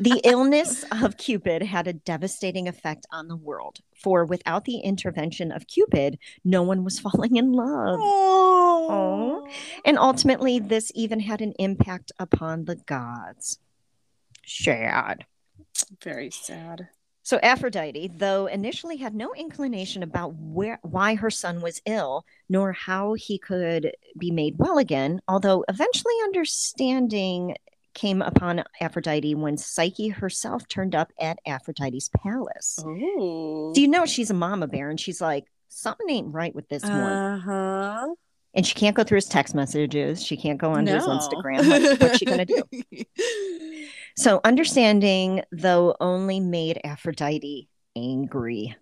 [0.00, 5.52] the illness of Cupid had a devastating effect on the world, for without the intervention
[5.52, 7.98] of Cupid, no one was falling in love.
[8.00, 9.48] Oh.
[9.84, 13.58] And ultimately, this even had an impact upon the gods.
[14.46, 15.26] Sad.
[16.02, 16.88] Very sad.
[17.24, 22.72] So Aphrodite, though initially had no inclination about where why her son was ill, nor
[22.72, 27.54] how he could be made well again, although eventually understanding
[27.94, 32.78] came upon Aphrodite when Psyche herself turned up at Aphrodite's palace.
[32.86, 33.72] Ooh.
[33.74, 36.84] Do you know she's a mama bear and she's like, something ain't right with this
[36.84, 38.00] uh-huh.
[38.04, 38.14] one.
[38.54, 40.22] And she can't go through his text messages.
[40.22, 40.98] She can't go onto no.
[40.98, 41.66] his Instagram.
[41.68, 43.04] What, what's she going to do?
[44.16, 48.76] so, understanding, though, only made Aphrodite angry.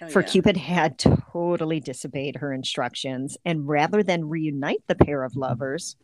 [0.00, 0.28] Oh, for yeah.
[0.28, 3.36] Cupid had totally disobeyed her instructions.
[3.44, 5.96] And rather than reunite the pair of lovers,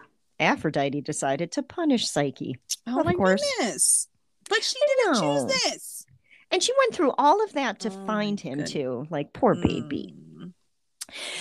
[0.43, 2.57] Aphrodite decided to punish Psyche.
[2.87, 3.43] Oh of my course.
[3.59, 4.09] goodness.
[4.49, 6.07] But she didn't choose this.
[6.51, 8.67] And she went through all of that to oh, find him good.
[8.67, 9.07] too.
[9.11, 10.15] Like poor baby.
[10.37, 10.53] Mm.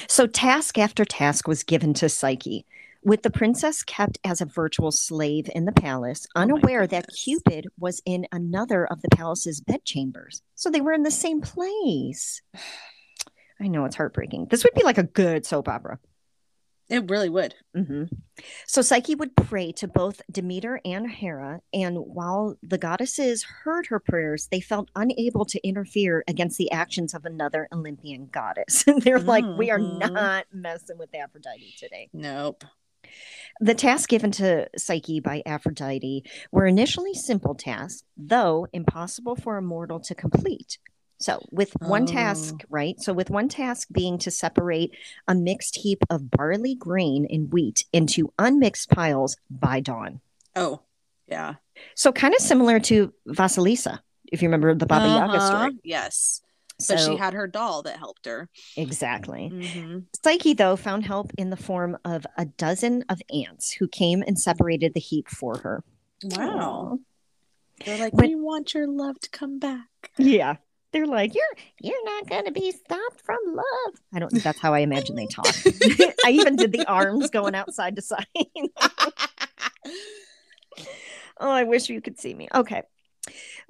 [0.08, 2.66] So task after task was given to Psyche,
[3.04, 7.08] with the princess kept as a virtual slave in the palace, oh unaware oh that
[7.08, 10.42] Cupid was in another of the palace's bedchambers.
[10.56, 12.42] So they were in the same place.
[13.60, 14.48] I know it's heartbreaking.
[14.50, 16.00] This would be like a good soap opera.
[16.92, 17.56] It really would.
[17.76, 18.04] Mm-hmm.
[18.68, 24.00] So Psyche would pray to both Demeter and Hera, and while the goddesses heard her
[24.00, 28.84] prayers, they felt unable to interfere against the actions of another Olympian goddess.
[28.86, 29.26] They're mm-hmm.
[29.26, 30.14] like, we are mm-hmm.
[30.14, 32.10] not messing with Aphrodite today.
[32.12, 32.66] Nope.
[33.62, 39.62] The tasks given to Psyche by Aphrodite were initially simple tasks, though impossible for a
[39.62, 40.78] mortal to complete.
[41.22, 42.08] So, with one oh.
[42.08, 43.00] task, right?
[43.00, 44.96] So, with one task being to separate
[45.28, 50.20] a mixed heap of barley, grain, and wheat into unmixed piles by dawn.
[50.56, 50.82] Oh,
[51.28, 51.56] yeah.
[51.96, 54.00] So, kind of similar to Vasilisa,
[54.32, 55.28] if you remember the Baba uh-huh.
[55.28, 55.78] Yaga story.
[55.84, 56.42] Yes.
[56.80, 58.50] So, but she had her doll that helped her.
[58.76, 59.52] Exactly.
[59.54, 60.00] Mm-hmm.
[60.24, 64.40] Psyche, though, found help in the form of a dozen of ants who came and
[64.40, 65.84] separated the heap for her.
[66.24, 66.98] Wow.
[66.98, 67.86] Aww.
[67.86, 69.88] They're like, when, we want your love to come back.
[70.18, 70.56] Yeah
[70.92, 71.44] they're like, "You're
[71.80, 74.44] you're not going to be stopped from love." I don't.
[74.44, 75.48] That's how I imagine they talk.
[76.26, 78.26] I even did the arms going outside to side.
[81.40, 82.48] oh, I wish you could see me.
[82.54, 82.84] Okay.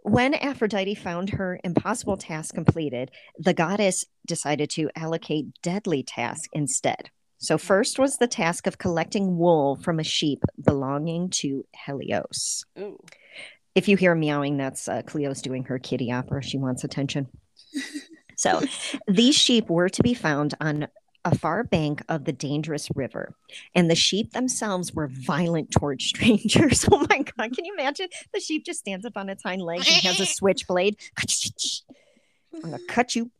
[0.04, 7.12] When Aphrodite found her impossible task completed, the goddess decided to allocate deadly tasks instead.
[7.38, 12.66] So, first was the task of collecting wool from a sheep belonging to Helios.
[12.80, 13.00] Ooh.
[13.74, 16.44] If you hear meowing, that's uh, Cleo's doing her kitty opera.
[16.44, 17.28] She wants attention.
[18.36, 18.62] so
[19.08, 20.88] these sheep were to be found on
[21.24, 23.36] a far bank of the dangerous river,
[23.76, 26.86] and the sheep themselves were violent towards strangers.
[26.92, 28.08] Oh my God, can you imagine?
[28.34, 30.98] The sheep just stands up on its hind legs and has a switchblade.
[32.54, 33.32] I'm going to cut you.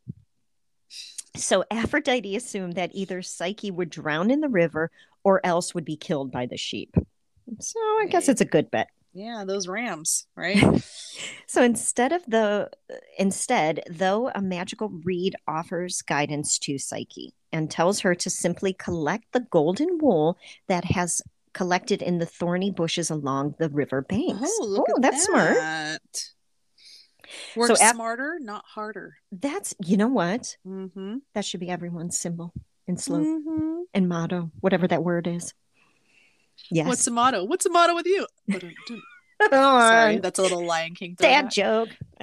[1.36, 4.90] So Aphrodite assumed that either Psyche would drown in the river
[5.24, 6.94] or else would be killed by the sheep.
[7.58, 10.62] So I guess it's a good bet yeah those rams right
[11.46, 12.70] so instead of the
[13.18, 19.24] instead though a magical reed offers guidance to psyche and tells her to simply collect
[19.32, 21.20] the golden wool that has
[21.52, 26.00] collected in the thorny bushes along the river banks oh, oh that's that.
[26.00, 26.28] smart
[27.56, 31.16] Work so ap- smarter not harder that's you know what mm-hmm.
[31.34, 32.52] that should be everyone's symbol
[32.88, 33.82] and slope mm-hmm.
[33.94, 35.54] and motto whatever that word is
[36.70, 36.86] Yes.
[36.86, 37.44] What's the motto?
[37.44, 38.26] What's the motto with you?
[38.54, 38.60] Uh,
[39.50, 41.16] Sorry, that's a little Lion King.
[41.18, 41.88] Dad joke.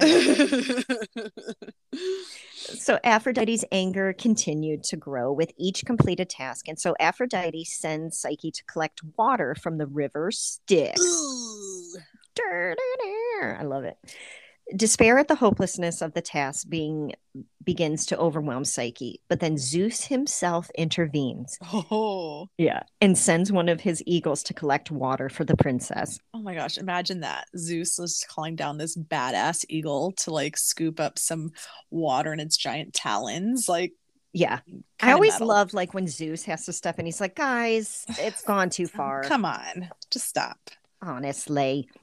[2.56, 8.50] so Aphrodite's anger continued to grow with each completed task, and so Aphrodite sends Psyche
[8.50, 11.00] to collect water from the river Styx.
[13.58, 13.98] I love it.
[14.76, 17.12] Despair at the hopelessness of the task being
[17.64, 21.58] begins to overwhelm Psyche, but then Zeus himself intervenes.
[21.72, 22.48] Oh.
[22.58, 22.82] Yeah.
[23.00, 26.18] And sends one of his eagles to collect water for the princess.
[26.34, 27.46] Oh my gosh, imagine that.
[27.56, 31.52] Zeus was calling down this badass eagle to like scoop up some
[31.90, 33.68] water in its giant talons.
[33.68, 33.92] Like
[34.32, 34.60] Yeah.
[35.00, 37.06] I always love like when Zeus has to step in.
[37.06, 39.22] He's like, guys, it's gone too far.
[39.24, 40.58] Come on, just stop.
[41.02, 41.88] Honestly.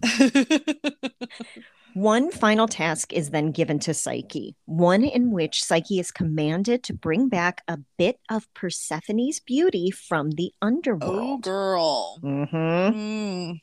[1.94, 6.94] One final task is then given to Psyche, one in which Psyche is commanded to
[6.94, 11.12] bring back a bit of Persephone's beauty from the underworld.
[11.16, 11.44] oh, underworld.
[11.44, 12.20] girl.
[12.24, 12.94] Mhm.
[12.94, 13.62] Mm.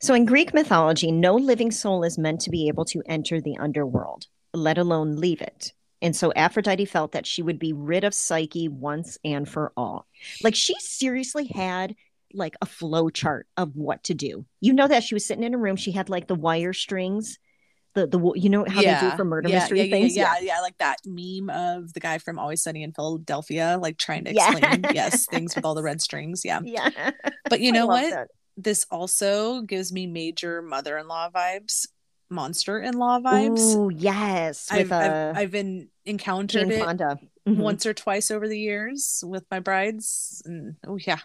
[0.00, 3.56] So, in Greek mythology, no living soul is meant to be able to enter the
[3.58, 5.72] underworld, let alone leave it.
[6.02, 10.06] And so Aphrodite felt that she would be rid of Psyche once and for all.
[10.42, 11.94] Like she seriously had
[12.34, 14.44] like a flow chart of what to do.
[14.60, 15.76] You know that she was sitting in a room.
[15.76, 17.38] She had like the wire strings,
[17.94, 20.16] the the you know how they do for murder yeah, mystery yeah, yeah, things.
[20.16, 24.24] Yeah, yeah, like that meme of the guy from Always Sunny in Philadelphia, like trying
[24.24, 24.50] to Yeah.
[24.50, 26.42] explain yes things with all the red strings.
[26.44, 27.10] Yeah, yeah.
[27.48, 28.10] but you know what?
[28.10, 28.28] that.
[28.56, 31.88] This also gives me major mother-in-law vibes,
[32.30, 33.74] monster-in-law vibes.
[33.76, 36.80] Ooh, yes, I've, with uh, I've I've been encountered it.
[37.46, 37.58] Mhm.
[37.58, 41.18] once or twice over the years with my brides, and oh yeah,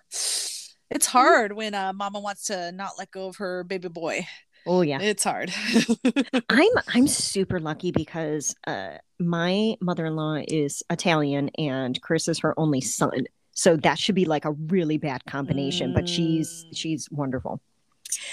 [0.89, 4.25] it's hard when uh, mama wants to not let go of her baby boy.
[4.67, 4.99] Oh yeah.
[5.01, 5.51] It's hard.
[6.49, 12.81] I'm I'm super lucky because uh, my mother-in-law is Italian and Chris is her only
[12.81, 13.23] son.
[13.51, 16.77] So that should be like a really bad combination, but she's Mm.
[16.77, 17.61] she's wonderful.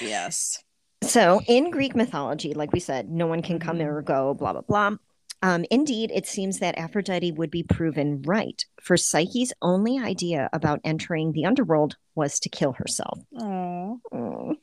[0.00, 0.62] yes.
[1.02, 3.86] So in Greek mythology, like we said, no one can come Mhm.
[3.86, 4.96] or go, blah blah blah.
[5.42, 8.64] Um, indeed, it seems that Aphrodite would be proven right.
[8.80, 13.20] For Psyche's only idea about entering the underworld was to kill herself.
[13.38, 14.00] Oh.
[14.12, 14.56] Mm.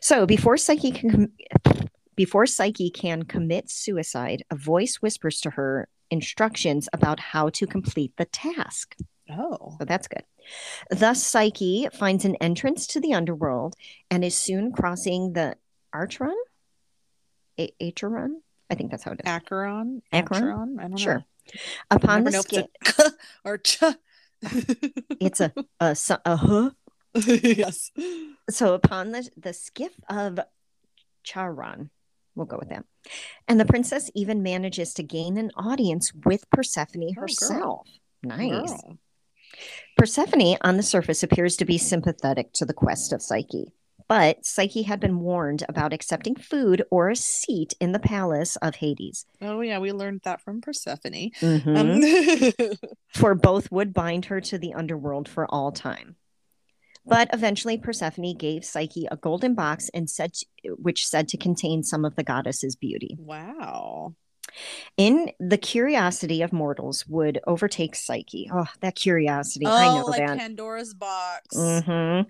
[0.00, 5.88] So before Psyche can com- before Psyche can commit suicide, a voice whispers to her
[6.10, 8.96] instructions about how to complete the task.
[9.30, 9.76] Oh.
[9.78, 10.24] So that's good.
[10.90, 13.74] Thus, Psyche finds an entrance to the underworld
[14.10, 15.56] and is soon crossing the
[15.94, 16.34] Archeron.
[17.58, 18.42] A- Acheron?
[18.72, 19.30] I think that's how it is.
[19.30, 20.00] Acheron?
[20.12, 20.78] Acheron?
[20.80, 21.18] I don't Sure.
[21.18, 21.24] know.
[21.90, 23.12] Upon the skin, it's a
[23.44, 23.82] or ch.
[25.20, 26.70] it's a a, su- a huh.
[27.26, 27.90] yes.
[28.48, 30.40] so upon the, the skiff of
[31.22, 31.90] Charon,
[32.34, 32.84] we'll go with that.
[33.46, 37.88] And the princess even manages to gain an audience with Persephone Oh, herself.
[38.22, 38.70] nice.
[38.70, 38.98] Girl.
[39.98, 43.72] Persephone on the surface appears to be sympathetic to the quest of Psyche.
[44.12, 48.74] But Psyche had been warned about accepting food or a seat in the palace of
[48.74, 49.24] Hades.
[49.40, 51.30] Oh yeah, we learned that from Persephone.
[51.40, 52.68] Mhm.
[52.68, 52.76] Um,
[53.14, 56.16] for both would bind her to the underworld for all time.
[57.06, 62.04] But eventually, Persephone gave Psyche a golden box and said, which said to contain some
[62.04, 63.16] of the goddess's beauty.
[63.18, 64.14] wow.
[64.96, 68.50] In the curiosity of mortals would overtake Psyche.
[68.52, 69.66] Oh, that curiosity!
[69.66, 70.38] I Oh, know like that.
[70.38, 71.56] Pandora's box.
[71.56, 72.20] hmm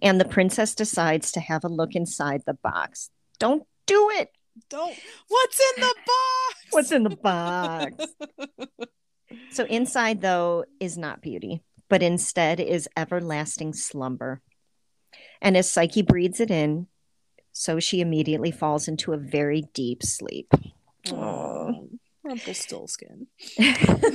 [0.00, 3.10] And the princess decides to have a look inside the box.
[3.38, 4.30] Don't do it.
[4.68, 4.96] Don't.
[5.28, 6.66] What's in the box?
[6.70, 8.06] What's in the box?
[9.50, 14.40] so inside, though, is not beauty, but instead is everlasting slumber.
[15.40, 16.86] And as Psyche breathes it in,
[17.50, 20.52] so she immediately falls into a very deep sleep.
[21.10, 21.88] Oh,
[22.24, 23.26] Rumpelstiltskin.
[23.38, 24.06] Skin.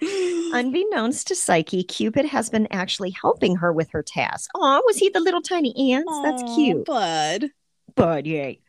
[0.52, 4.50] Unbeknownst to Psyche, Cupid has been actually helping her with her task.
[4.54, 6.12] Aw, was he the little tiny ants?
[6.22, 6.84] That's cute.
[6.84, 7.46] bud.
[7.94, 8.60] Bud, yay.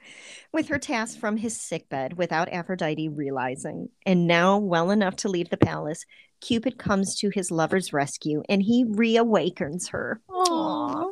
[0.54, 3.90] With her task from his sickbed without Aphrodite realizing.
[4.06, 6.06] And now, well enough to leave the palace,
[6.40, 10.22] Cupid comes to his lover's rescue and he reawakens her.
[10.30, 11.12] Aw.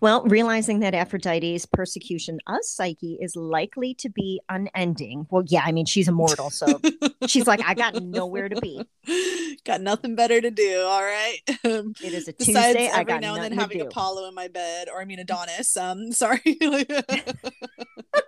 [0.00, 5.26] Well, realizing that Aphrodite's persecution of Psyche is likely to be unending.
[5.30, 6.80] Well, yeah, I mean, she's immortal, so
[7.26, 8.82] she's like, I got nowhere to be.
[9.64, 10.80] Got nothing better to do.
[10.80, 11.38] All right.
[11.64, 12.88] Um, It is a Besides Tuesday.
[12.90, 13.84] I every got now and then having do.
[13.86, 15.74] Apollo in my bed, or I mean Adonis.
[15.76, 16.58] Um, sorry.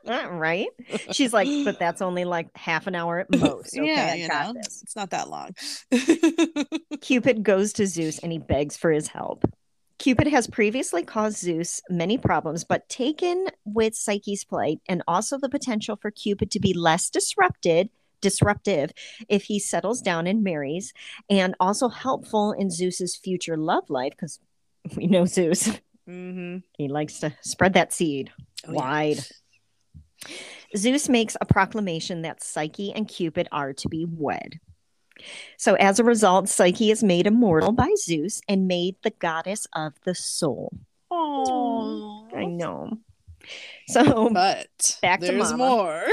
[0.06, 0.68] Uh, right?
[1.12, 3.76] She's like, but that's only like half an hour at most.
[3.76, 4.82] Okay, yeah, I you know, this.
[4.82, 5.50] it's not that long.
[7.00, 9.44] Cupid goes to Zeus and he begs for his help.
[9.98, 15.48] Cupid has previously caused Zeus many problems, but taken with Psyche's plight and also the
[15.48, 17.88] potential for Cupid to be less disrupted,
[18.20, 18.92] disruptive
[19.28, 20.92] if he settles down and marries,
[21.30, 24.38] and also helpful in Zeus's future love life, because
[24.96, 25.68] we know Zeus,
[26.08, 26.58] mm-hmm.
[26.76, 28.30] he likes to spread that seed
[28.66, 28.78] Oh, yeah.
[28.78, 29.18] wide.
[30.76, 34.60] Zeus makes a proclamation that Psyche and Cupid are to be wed.
[35.56, 39.94] So, as a result, Psyche is made immortal by Zeus and made the goddess of
[40.04, 40.72] the soul.
[41.10, 42.98] Oh, I know.
[43.86, 45.56] So But Back to there's Mama.
[45.56, 46.04] more.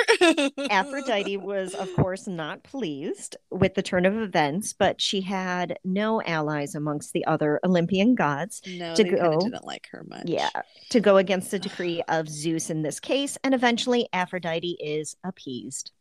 [0.69, 6.21] Aphrodite was, of course, not pleased with the turn of events, but she had no
[6.21, 8.61] allies amongst the other Olympian gods.
[8.67, 9.39] no, to they go.
[9.39, 10.25] didn't like her much.
[10.27, 10.49] Yeah,
[10.91, 15.91] to go against the decree of Zeus in this case, and eventually Aphrodite is appeased.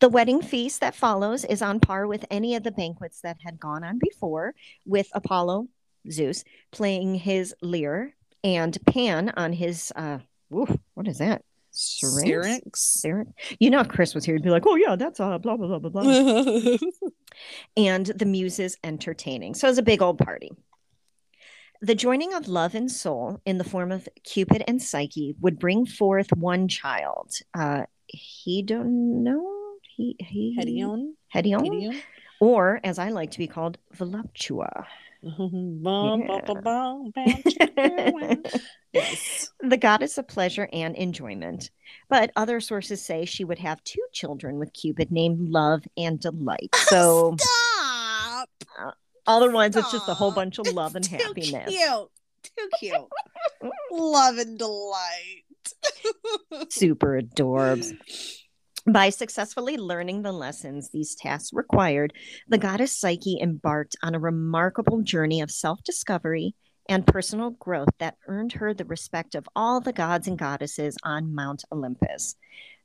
[0.00, 3.60] The wedding feast that follows is on par with any of the banquets that had
[3.60, 5.68] gone on before, with Apollo,
[6.10, 8.14] Zeus, playing his lyre
[8.44, 10.18] and Pan on his, uh,
[10.52, 11.42] ooh, what is that?
[11.70, 12.80] Syrinx.
[12.80, 13.32] Syrinx?
[13.58, 15.78] You know, if Chris was here, he'd be like, oh, yeah, that's uh, blah, blah,
[15.78, 16.76] blah, blah, blah.
[17.76, 19.54] and the muses entertaining.
[19.54, 20.50] So it was a big old party.
[21.80, 25.84] The joining of love and soul in the form of Cupid and Psyche would bring
[25.84, 27.32] forth one child.
[27.54, 29.74] Uh, he don't know.
[29.96, 31.14] He he Hedion.
[31.34, 32.00] Hedion, Hedion.
[32.40, 34.86] or as I like to be called, Voluptua.
[38.92, 39.50] Yes.
[39.60, 41.70] the goddess of pleasure and enjoyment.
[42.08, 46.74] But other sources say she would have two children with Cupid named Love and Delight.
[46.74, 48.48] So Stop.
[48.78, 48.90] Uh,
[49.26, 51.70] other ones, it's just a whole bunch of love and Too happiness.
[51.70, 52.08] Cute.
[52.58, 53.08] Too cute.
[53.92, 55.44] Love and delight.
[56.70, 57.92] Super adorbs.
[58.86, 62.12] By successfully learning the lessons these tasks required,
[62.48, 66.54] the goddess Psyche embarked on a remarkable journey of self discovery
[66.88, 71.34] and personal growth that earned her the respect of all the gods and goddesses on
[71.34, 72.34] Mount Olympus.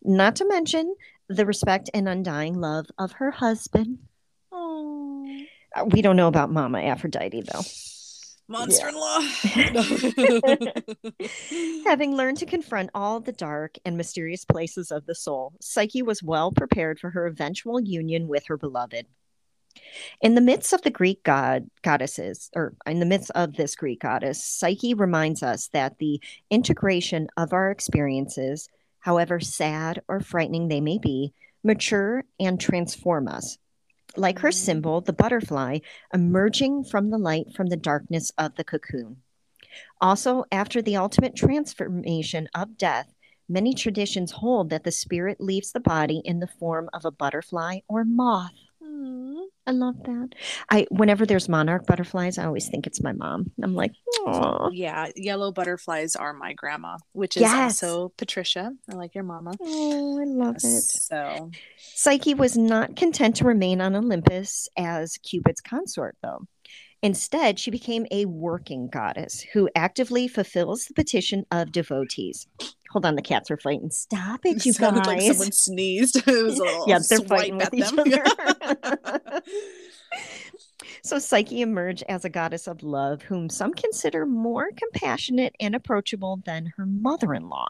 [0.04, 0.96] Not to mention
[1.28, 3.98] the respect and undying love of her husband.
[4.52, 5.26] Oh.
[5.88, 7.62] We don't know about Mama Aphrodite, though.
[8.48, 9.20] Monster in law.
[11.86, 16.24] Having learned to confront all the dark and mysterious places of the soul, Psyche was
[16.24, 19.06] well prepared for her eventual union with her beloved.
[20.22, 24.00] In the midst of the Greek god goddesses, or in the midst of this Greek
[24.00, 28.70] goddess, Psyche reminds us that the integration of our experiences,
[29.00, 31.34] however sad or frightening they may be,
[31.64, 33.58] mature and transform us.
[34.18, 35.80] Like her symbol, the butterfly,
[36.12, 39.18] emerging from the light from the darkness of the cocoon.
[40.02, 43.14] Also, after the ultimate transformation of death,
[43.48, 47.80] many traditions hold that the spirit leaves the body in the form of a butterfly
[47.88, 48.56] or moth.
[49.68, 50.30] I love that.
[50.70, 53.52] I whenever there's monarch butterflies, I always think it's my mom.
[53.62, 57.84] I'm like, oh, Yeah, yellow butterflies are my grandma, which is Yes.
[57.84, 58.72] also Patricia.
[58.92, 59.54] I like your mama.
[59.62, 60.62] oh, I love it.
[60.64, 66.46] So Psyche was not content to remain on Olympus as Cupid's consort, though.
[67.04, 72.48] Instead, she became a working goddess who actively fulfills the petition of devotees.
[72.92, 73.90] Hold on, the cats are fighting.
[73.90, 75.08] Stop it, you sounded guys.
[75.08, 76.24] like someone sneezed.
[76.28, 79.42] it yeah, they're fighting with each other.
[81.04, 86.42] so Psyche emerged as a goddess of love, whom some consider more compassionate and approachable
[86.46, 87.68] than her mother-in-law.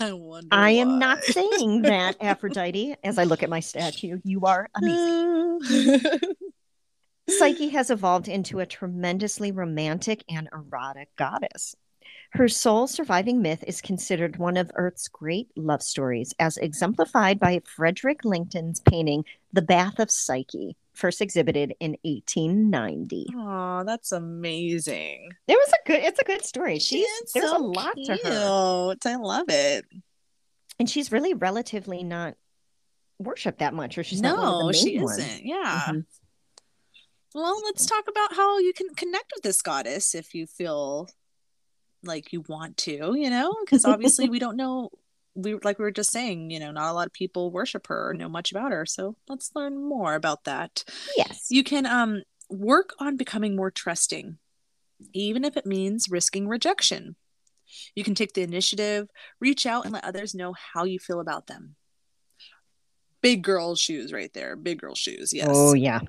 [0.00, 2.96] I wonder I am not saying that, Aphrodite.
[3.04, 6.06] As I look at my statue, you are amazing.
[7.28, 11.74] Psyche has evolved into a tremendously romantic and erotic goddess.
[12.32, 17.60] Her sole surviving myth is considered one of Earth's great love stories, as exemplified by
[17.64, 23.26] Frederick Leighton's painting The Bath of Psyche, first exhibited in 1890.
[23.36, 25.30] Oh, that's amazing.
[25.46, 26.78] It was a good it's a good story.
[26.78, 28.96] She's It's there's so a lot to her.
[29.04, 29.86] I love it.
[30.78, 32.34] And she's really relatively not
[33.18, 35.18] worshipped that much, or she's not one no, she ones.
[35.18, 35.46] isn't.
[35.46, 35.82] Yeah.
[35.88, 36.04] Mhm.
[37.34, 41.08] Well, let's talk about how you can connect with this goddess if you feel
[42.02, 44.90] like you want to, you know, because obviously we don't know.
[45.34, 48.10] We like we were just saying, you know, not a lot of people worship her
[48.10, 48.86] or know much about her.
[48.86, 50.84] So let's learn more about that.
[51.16, 51.46] Yes.
[51.50, 54.38] You can um work on becoming more trusting,
[55.12, 57.16] even if it means risking rejection.
[57.94, 59.08] You can take the initiative,
[59.40, 61.74] reach out, and let others know how you feel about them.
[63.20, 64.56] Big girl shoes right there.
[64.56, 65.32] Big girl shoes.
[65.32, 65.48] Yes.
[65.50, 66.00] Oh yeah.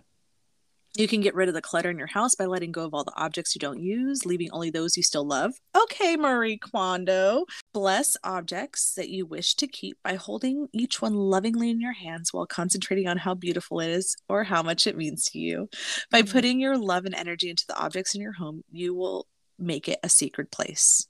[0.97, 3.03] You can get rid of the clutter in your house by letting go of all
[3.03, 5.53] the objects you don't use, leaving only those you still love.
[5.83, 7.45] Okay, Marie Kondo.
[7.71, 12.33] Bless objects that you wish to keep by holding each one lovingly in your hands
[12.33, 15.69] while concentrating on how beautiful it is or how much it means to you.
[16.09, 16.31] By Mhm.
[16.31, 19.27] putting your love and energy into the objects in your home, you will
[19.59, 21.07] make it a sacred place.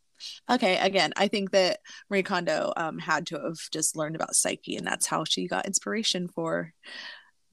[0.50, 1.80] Okay, again, I think that
[2.10, 5.66] Marie Kondo um, had to have just learned about Psyche, and that's how she got
[5.66, 6.74] inspiration for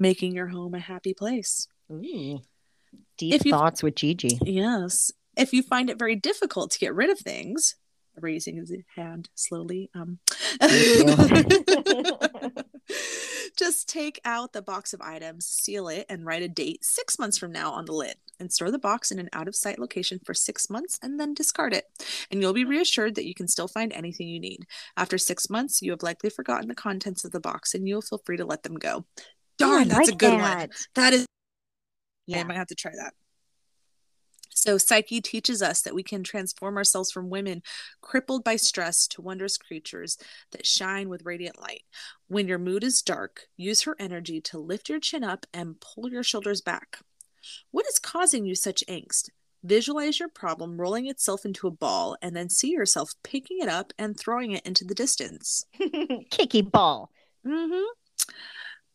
[0.01, 1.69] making your home a happy place.
[1.91, 2.41] Ooh.
[3.19, 4.39] Deep If you- thoughts with Gigi.
[4.43, 5.11] Yes.
[5.37, 7.75] If you find it very difficult to get rid of things,
[8.21, 10.19] raising his hand slowly, um,
[10.61, 11.45] just
[13.57, 17.39] Just take out the box of items, seal it, and write a date six months
[17.39, 18.17] from now on the lid.
[18.41, 21.35] And store the box in an out of sight location for six months and then
[21.35, 21.85] discard it.
[22.31, 24.67] And you'll be reassured that you can still find anything you need.
[24.97, 28.21] After six months, you have likely forgotten the contents of the box and you'll feel
[28.27, 29.05] free to let them go.
[29.57, 30.59] Darn, that's like a good that.
[30.59, 30.69] one.
[30.97, 31.27] That is.
[32.27, 32.41] Yeah.
[32.41, 33.15] I might have to try that.
[34.57, 37.63] So, Psyche teaches us that we can transform ourselves from women
[38.01, 40.17] crippled by stress to wondrous creatures
[40.53, 41.83] that shine with radiant light.
[42.29, 46.09] When your mood is dark, use her energy to lift your chin up and pull
[46.09, 46.99] your shoulders back.
[47.73, 49.29] What is causing you such angst?
[49.65, 53.93] Visualize your problem rolling itself into a ball and then see yourself picking it up
[53.99, 55.65] and throwing it into the distance.
[56.31, 57.11] Kicky ball.
[57.47, 57.85] Mm-hmm.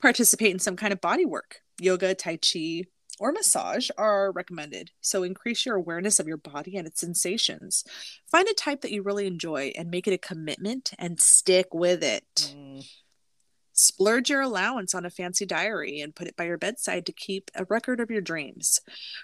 [0.01, 2.83] Participate in some kind of body work yoga, Tai Chi,
[3.19, 4.91] or massage are recommended.
[5.01, 7.83] So increase your awareness of your body and its sensations.
[8.31, 12.03] Find a type that you really enjoy and make it a commitment and stick with
[12.03, 12.23] it.
[12.55, 12.85] Mm.
[13.73, 17.49] Splurge your allowance on a fancy diary and put it by your bedside to keep
[17.55, 18.81] a record of your dreams.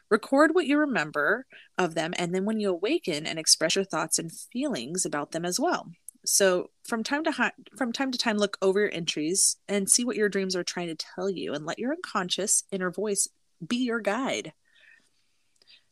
[0.10, 1.46] Record what you remember
[1.78, 5.44] of them, and then when you awaken and express your thoughts and feelings about them
[5.44, 5.92] as well.
[6.26, 10.16] So from time to from time to time, look over your entries and see what
[10.16, 13.28] your dreams are trying to tell you, and let your unconscious inner voice
[13.68, 14.54] be your guide.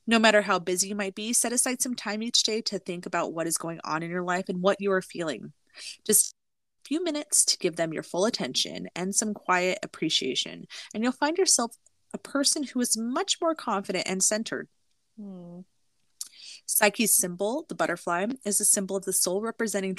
[0.05, 3.05] No matter how busy you might be, set aside some time each day to think
[3.05, 5.53] about what is going on in your life and what you are feeling.
[6.05, 6.33] Just
[6.83, 11.13] a few minutes to give them your full attention and some quiet appreciation, and you'll
[11.13, 11.75] find yourself
[12.13, 14.67] a person who is much more confident and centered.
[15.17, 15.61] Hmm.
[16.65, 19.95] Psyche's symbol, the butterfly, is a symbol of the soul representing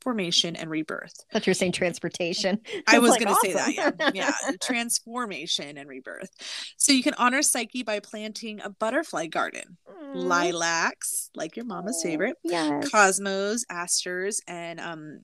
[0.00, 1.24] transformation and rebirth.
[1.32, 2.60] But you're saying transportation.
[2.86, 3.72] I was like, going to awesome.
[3.72, 4.14] say that.
[4.14, 4.32] Yeah.
[4.42, 4.56] Yeah.
[4.62, 6.30] transformation and rebirth.
[6.76, 9.76] So you can honor Psyche by planting a butterfly garden.
[9.88, 10.24] Mm.
[10.24, 12.36] Lilacs, like your mama's oh, favorite.
[12.42, 12.88] Yes.
[12.90, 15.20] Cosmos, asters, and um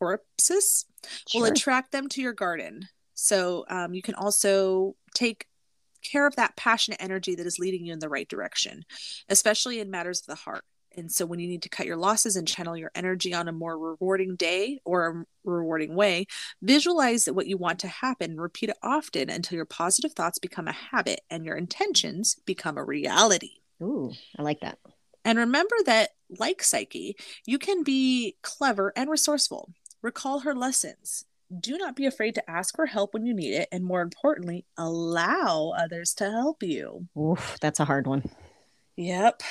[0.00, 0.84] coreopsis
[1.28, 1.42] sure.
[1.42, 2.88] will attract them to your garden.
[3.14, 5.46] So um, you can also take
[6.02, 8.84] care of that passionate energy that is leading you in the right direction,
[9.28, 10.64] especially in matters of the heart.
[10.96, 13.52] And so, when you need to cut your losses and channel your energy on a
[13.52, 16.26] more rewarding day or a rewarding way,
[16.60, 20.72] visualize what you want to happen, repeat it often until your positive thoughts become a
[20.72, 23.60] habit and your intentions become a reality.
[23.82, 24.78] Ooh, I like that.
[25.24, 27.16] And remember that, like Psyche,
[27.46, 29.72] you can be clever and resourceful.
[30.02, 31.24] Recall her lessons
[31.60, 33.68] do not be afraid to ask for help when you need it.
[33.70, 37.08] And more importantly, allow others to help you.
[37.18, 38.24] Oof, that's a hard one.
[38.96, 39.42] Yep.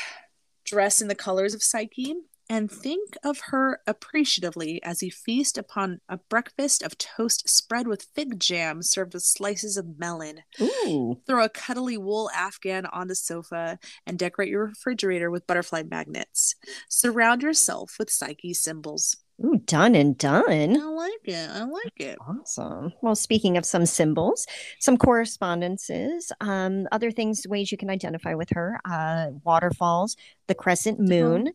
[0.72, 2.16] Dress in the colors of Psyche
[2.50, 8.08] and think of her appreciatively as you feast upon a breakfast of toast spread with
[8.16, 10.44] fig jam served with slices of melon.
[10.62, 11.20] Ooh.
[11.28, 16.56] Throw a cuddly wool afghan on the sofa and decorate your refrigerator with butterfly magnets.
[16.88, 19.18] Surround yourself with Psyche symbols.
[19.44, 20.78] Ooh, done and done.
[20.80, 21.50] I like it.
[21.50, 22.18] I like it.
[22.28, 22.94] Awesome.
[23.02, 24.46] Well, speaking of some symbols,
[24.80, 30.16] some correspondences, um, other things, ways you can identify with her, uh, waterfalls,
[30.48, 31.54] the crescent moon,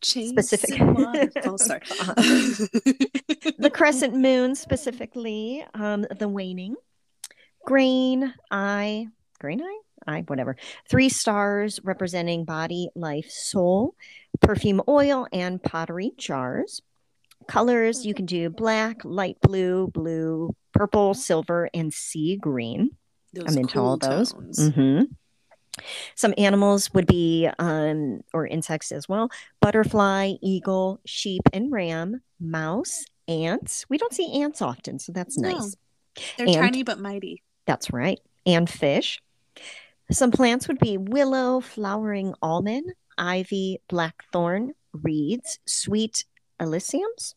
[0.00, 0.80] specific.
[0.80, 1.80] oh, sorry.
[3.58, 6.74] the crescent moon specifically, um, the waning,
[7.64, 9.06] grain, eye,
[9.40, 10.56] grain eye, eye, whatever.
[10.88, 13.94] Three stars representing body, life, soul,
[14.40, 16.82] perfume oil, and pottery jars
[17.46, 22.90] Colors you can do black, light blue, blue, purple, silver, and sea green.
[23.32, 24.32] Those I'm into cool all those.
[24.32, 25.04] Mm-hmm.
[26.14, 29.30] Some animals would be, um, or insects as well
[29.60, 33.86] butterfly, eagle, sheep, and ram, mouse, ants.
[33.88, 35.50] We don't see ants often, so that's no.
[35.50, 35.76] nice.
[36.36, 37.42] They're and, tiny but mighty.
[37.66, 38.20] That's right.
[38.44, 39.20] And fish.
[40.10, 46.24] Some plants would be willow, flowering almond, ivy, blackthorn, reeds, sweet
[46.62, 47.34] alyssums.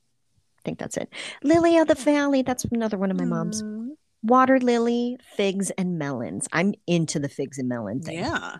[0.60, 1.10] I think that's it.
[1.44, 2.42] Lily of the Valley.
[2.42, 3.62] That's another one of my mom's.
[3.62, 3.90] Mm.
[4.24, 6.48] Water lily, figs, and melons.
[6.52, 8.20] I'm into the figs and melon thing.
[8.20, 8.58] Yeah.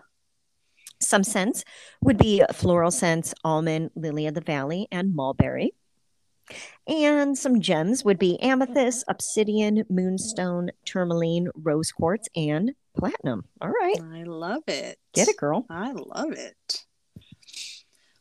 [1.00, 1.64] Some scents
[2.00, 5.72] would be floral scents, almond, lily of the valley, and mulberry.
[6.86, 13.44] And some gems would be amethyst, obsidian, moonstone, tourmaline, rose quartz, and platinum.
[13.60, 14.00] All right.
[14.00, 14.98] I love it.
[15.12, 15.66] Get it, girl.
[15.68, 16.85] I love it.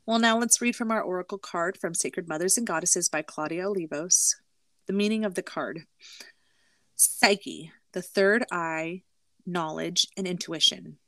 [0.07, 3.63] Well, now let's read from our oracle card from Sacred Mothers and Goddesses by Claudia
[3.63, 4.35] Olivos.
[4.85, 5.87] The meaning of the card
[6.95, 9.01] Psyche, the third eye,
[9.47, 10.99] knowledge, and intuition.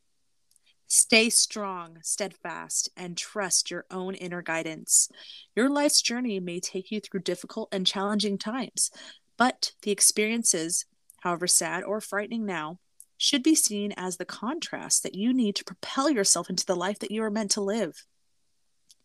[0.87, 5.09] Stay strong, steadfast, and trust your own inner guidance.
[5.55, 8.89] Your life's journey may take you through difficult and challenging times,
[9.37, 10.85] but the experiences,
[11.19, 12.79] however sad or frightening now,
[13.15, 16.97] should be seen as the contrast that you need to propel yourself into the life
[16.97, 18.03] that you are meant to live.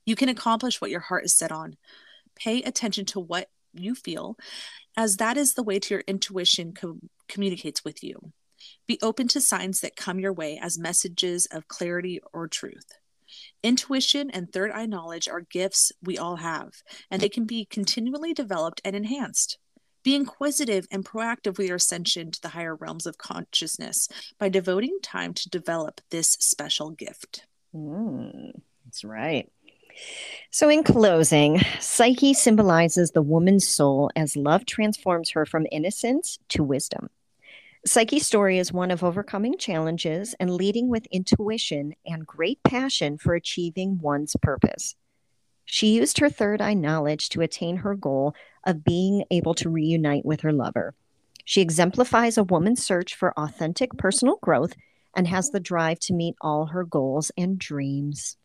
[0.05, 1.77] You can accomplish what your heart is set on.
[2.35, 4.37] Pay attention to what you feel,
[4.97, 8.33] as that is the way to your intuition com- communicates with you.
[8.87, 12.87] Be open to signs that come your way as messages of clarity or truth.
[13.63, 18.35] Intuition and third eye knowledge are gifts we all have, and they can be continually
[18.35, 19.59] developed and enhanced.
[20.03, 24.99] Be inquisitive and proactive with your ascension to the higher realms of consciousness by devoting
[25.03, 27.47] time to develop this special gift.
[27.75, 29.51] Mm, that's right.
[30.51, 36.63] So, in closing, Psyche symbolizes the woman's soul as love transforms her from innocence to
[36.63, 37.09] wisdom.
[37.85, 43.35] Psyche's story is one of overcoming challenges and leading with intuition and great passion for
[43.35, 44.95] achieving one's purpose.
[45.65, 48.35] She used her third eye knowledge to attain her goal
[48.65, 50.95] of being able to reunite with her lover.
[51.45, 54.75] She exemplifies a woman's search for authentic personal growth
[55.17, 58.37] and has the drive to meet all her goals and dreams.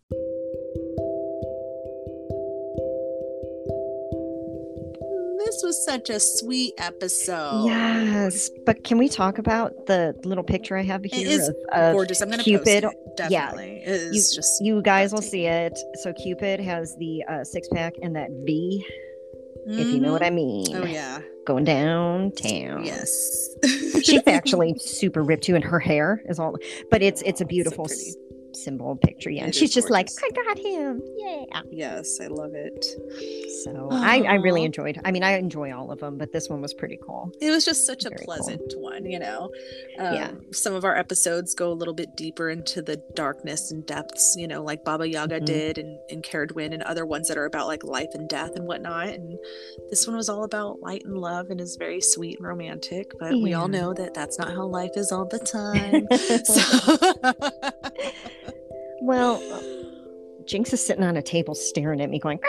[5.77, 7.65] Was such a sweet episode.
[7.65, 11.19] Yes, but can we talk about the little picture I have here?
[11.19, 12.21] It is of, of gorgeous.
[12.21, 12.83] I'm going to Cupid.
[12.83, 13.17] post it.
[13.17, 15.77] Definitely, Yeah, it you, just you guys will see it.
[16.03, 18.85] So Cupid has the uh, six pack and that V,
[19.67, 20.67] if you know what I mean.
[20.75, 21.19] Oh yeah.
[21.45, 22.83] Going downtown.
[22.85, 23.55] Yes.
[24.03, 26.55] She's actually super ripped too, and her hair is all.
[26.91, 28.01] But it's it's a so beautiful pretty.
[28.09, 28.15] s-
[28.63, 29.29] symbol picture.
[29.29, 30.09] Yeah, and It she's just like.
[30.23, 31.01] I got him.
[31.17, 31.61] Yeah.
[31.71, 32.85] Yes, I love it.
[33.63, 34.99] So I I really enjoyed.
[35.05, 37.31] I mean, I enjoy all of them, but this one was pretty cool.
[37.41, 38.35] It was just such a Very cool.
[38.35, 39.49] pleasant one, you know.
[39.99, 40.31] Um, Yeah.
[40.51, 44.47] Some of our episodes go a little bit deeper into the darkness and depths, you
[44.47, 45.45] know, like Baba Yaga Mhm.
[45.45, 48.65] did and, and Cerridwen and other ones that are about like life and death and
[48.67, 49.07] whatnot.
[49.09, 49.37] And
[49.89, 53.11] this one was all about light and love and is very sweet and romantic.
[53.19, 56.07] But we all know that that's not how life is all the time.
[56.45, 56.97] so.
[59.01, 59.41] Well,
[60.45, 62.39] Jinx is sitting on a table staring at me, going,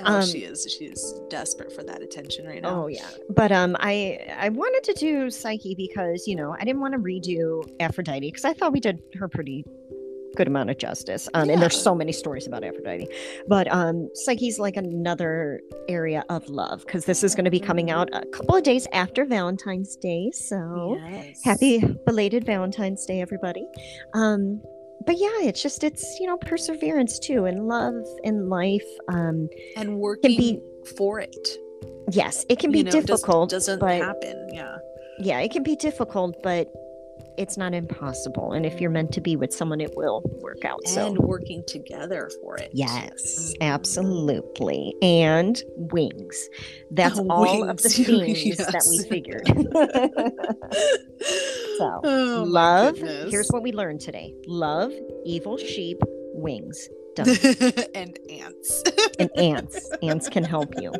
[0.00, 0.66] Oh, Um, she is.
[0.76, 2.82] She's desperate for that attention right now.
[2.84, 6.80] "Oh yeah." But um, I I wanted to do Psyche because you know I didn't
[6.80, 9.64] want to redo Aphrodite because I thought we did her pretty
[10.36, 11.28] good amount of justice.
[11.34, 13.06] Um, and there's so many stories about Aphrodite,
[13.46, 17.90] but um, Psyche's like another area of love because this is going to be coming
[17.90, 20.30] out a couple of days after Valentine's Day.
[20.32, 21.40] So Yes.
[21.44, 23.64] happy belated Valentine's Day, everybody.
[24.12, 24.60] Um,
[25.06, 28.86] but yeah, it's just it's you know perseverance too, and love in life.
[29.08, 30.60] Um, and working be-
[30.96, 31.48] for it.
[32.10, 33.50] yes, it can be you know, it just difficult.
[33.50, 34.48] doesn't but happen.
[34.52, 34.76] Yeah.
[35.18, 36.70] yeah, it can be difficult, but
[37.36, 38.52] it's not impossible.
[38.52, 40.86] And if you're meant to be with someone, it will work out.
[40.86, 42.70] So and working together for it.
[42.72, 44.94] Yes, absolutely.
[45.02, 46.48] And wings.
[46.90, 48.42] That's Oh, all of the wings.
[48.42, 49.46] things that we figured.
[51.78, 52.96] so, Oh, love.
[53.30, 54.92] Here's what we learned today love,
[55.24, 55.98] evil sheep,
[56.34, 56.88] wings.
[57.16, 58.82] And ants.
[59.20, 59.88] and ants.
[60.02, 60.92] Ants can help you.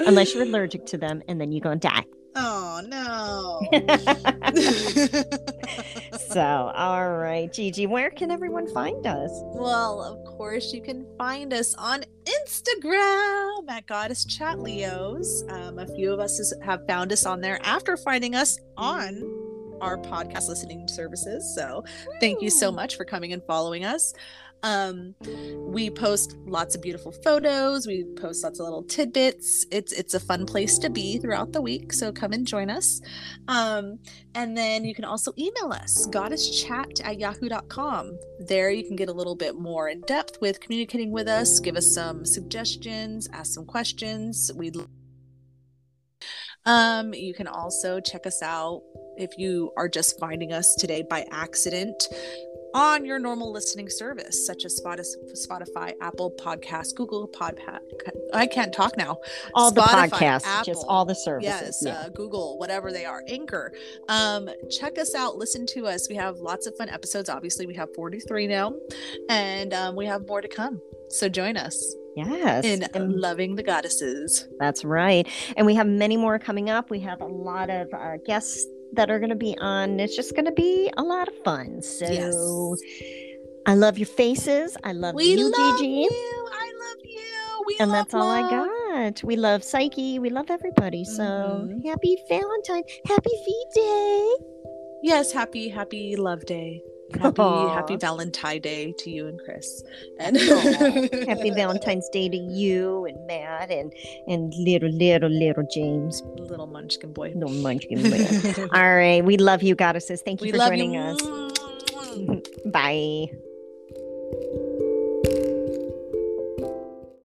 [0.00, 2.04] Unless you're allergic to them, and then you're going to die.
[2.38, 3.60] Oh no.
[6.18, 9.30] so, all right, Gigi, where can everyone find us?
[9.32, 15.44] Well, of course, you can find us on Instagram at Goddess Chat Leos.
[15.48, 19.37] Um, a few of us have found us on there after finding us on
[19.80, 21.54] our podcast listening services.
[21.54, 21.84] So,
[22.20, 24.14] thank you so much for coming and following us.
[24.62, 25.14] Um,
[25.56, 27.86] we post lots of beautiful photos.
[27.86, 29.64] We post lots of little tidbits.
[29.70, 31.92] It's it's a fun place to be throughout the week.
[31.92, 33.00] So come and join us.
[33.46, 34.00] Um,
[34.34, 38.18] and then you can also email us, goddesschat at yahoo.com.
[38.40, 41.76] There you can get a little bit more in depth with communicating with us, give
[41.76, 44.50] us some suggestions, ask some questions.
[44.54, 44.76] We'd
[46.66, 48.82] um, you can also check us out
[49.16, 52.08] if you are just finding us today by accident
[52.74, 57.80] on your normal listening service, such as Spotify, Apple Podcast, Google Podcast.
[58.34, 59.18] I can't talk now.
[59.54, 61.48] All the Spotify, podcasts, just all the services.
[61.48, 61.92] Yes, yeah.
[62.00, 63.72] uh, Google, whatever they are, Anchor.
[64.08, 66.08] Um, check us out, listen to us.
[66.08, 67.28] We have lots of fun episodes.
[67.28, 68.74] Obviously, we have 43 now,
[69.28, 70.80] and um, we have more to come.
[71.10, 72.64] So join us yes.
[72.64, 74.46] in and Loving the Goddesses.
[74.58, 75.26] that's right.
[75.56, 76.90] And we have many more coming up.
[76.90, 80.00] We have a lot of uh, guests that are going to be on.
[80.00, 81.82] It's just going to be a lot of fun.
[81.82, 82.34] So Yes.
[83.66, 84.76] I love your faces.
[84.82, 85.90] I love We you, love Gigi.
[85.90, 86.48] you.
[86.52, 87.64] I love you.
[87.66, 89.22] We And love that's all I got.
[89.22, 90.18] We love Psyche.
[90.18, 91.04] We love everybody.
[91.04, 91.84] So Mhm.
[91.84, 92.82] happy Valentine.
[93.04, 94.36] Happy V Day.
[95.02, 96.82] Yes, happy, happy Love Day.
[97.14, 99.82] Happy, happy Valentine Day to you and Chris.
[100.18, 100.36] And
[101.28, 103.92] happy Valentine's Day to you and Matt and
[104.26, 107.32] and little little little James, little Munchkin boy.
[107.34, 108.02] little Munchkin.
[108.10, 108.66] boy.
[108.78, 110.20] All right, we love you, goddesses.
[110.20, 111.00] Thank you we for love joining you.
[111.00, 112.42] us.
[112.66, 113.30] Bye.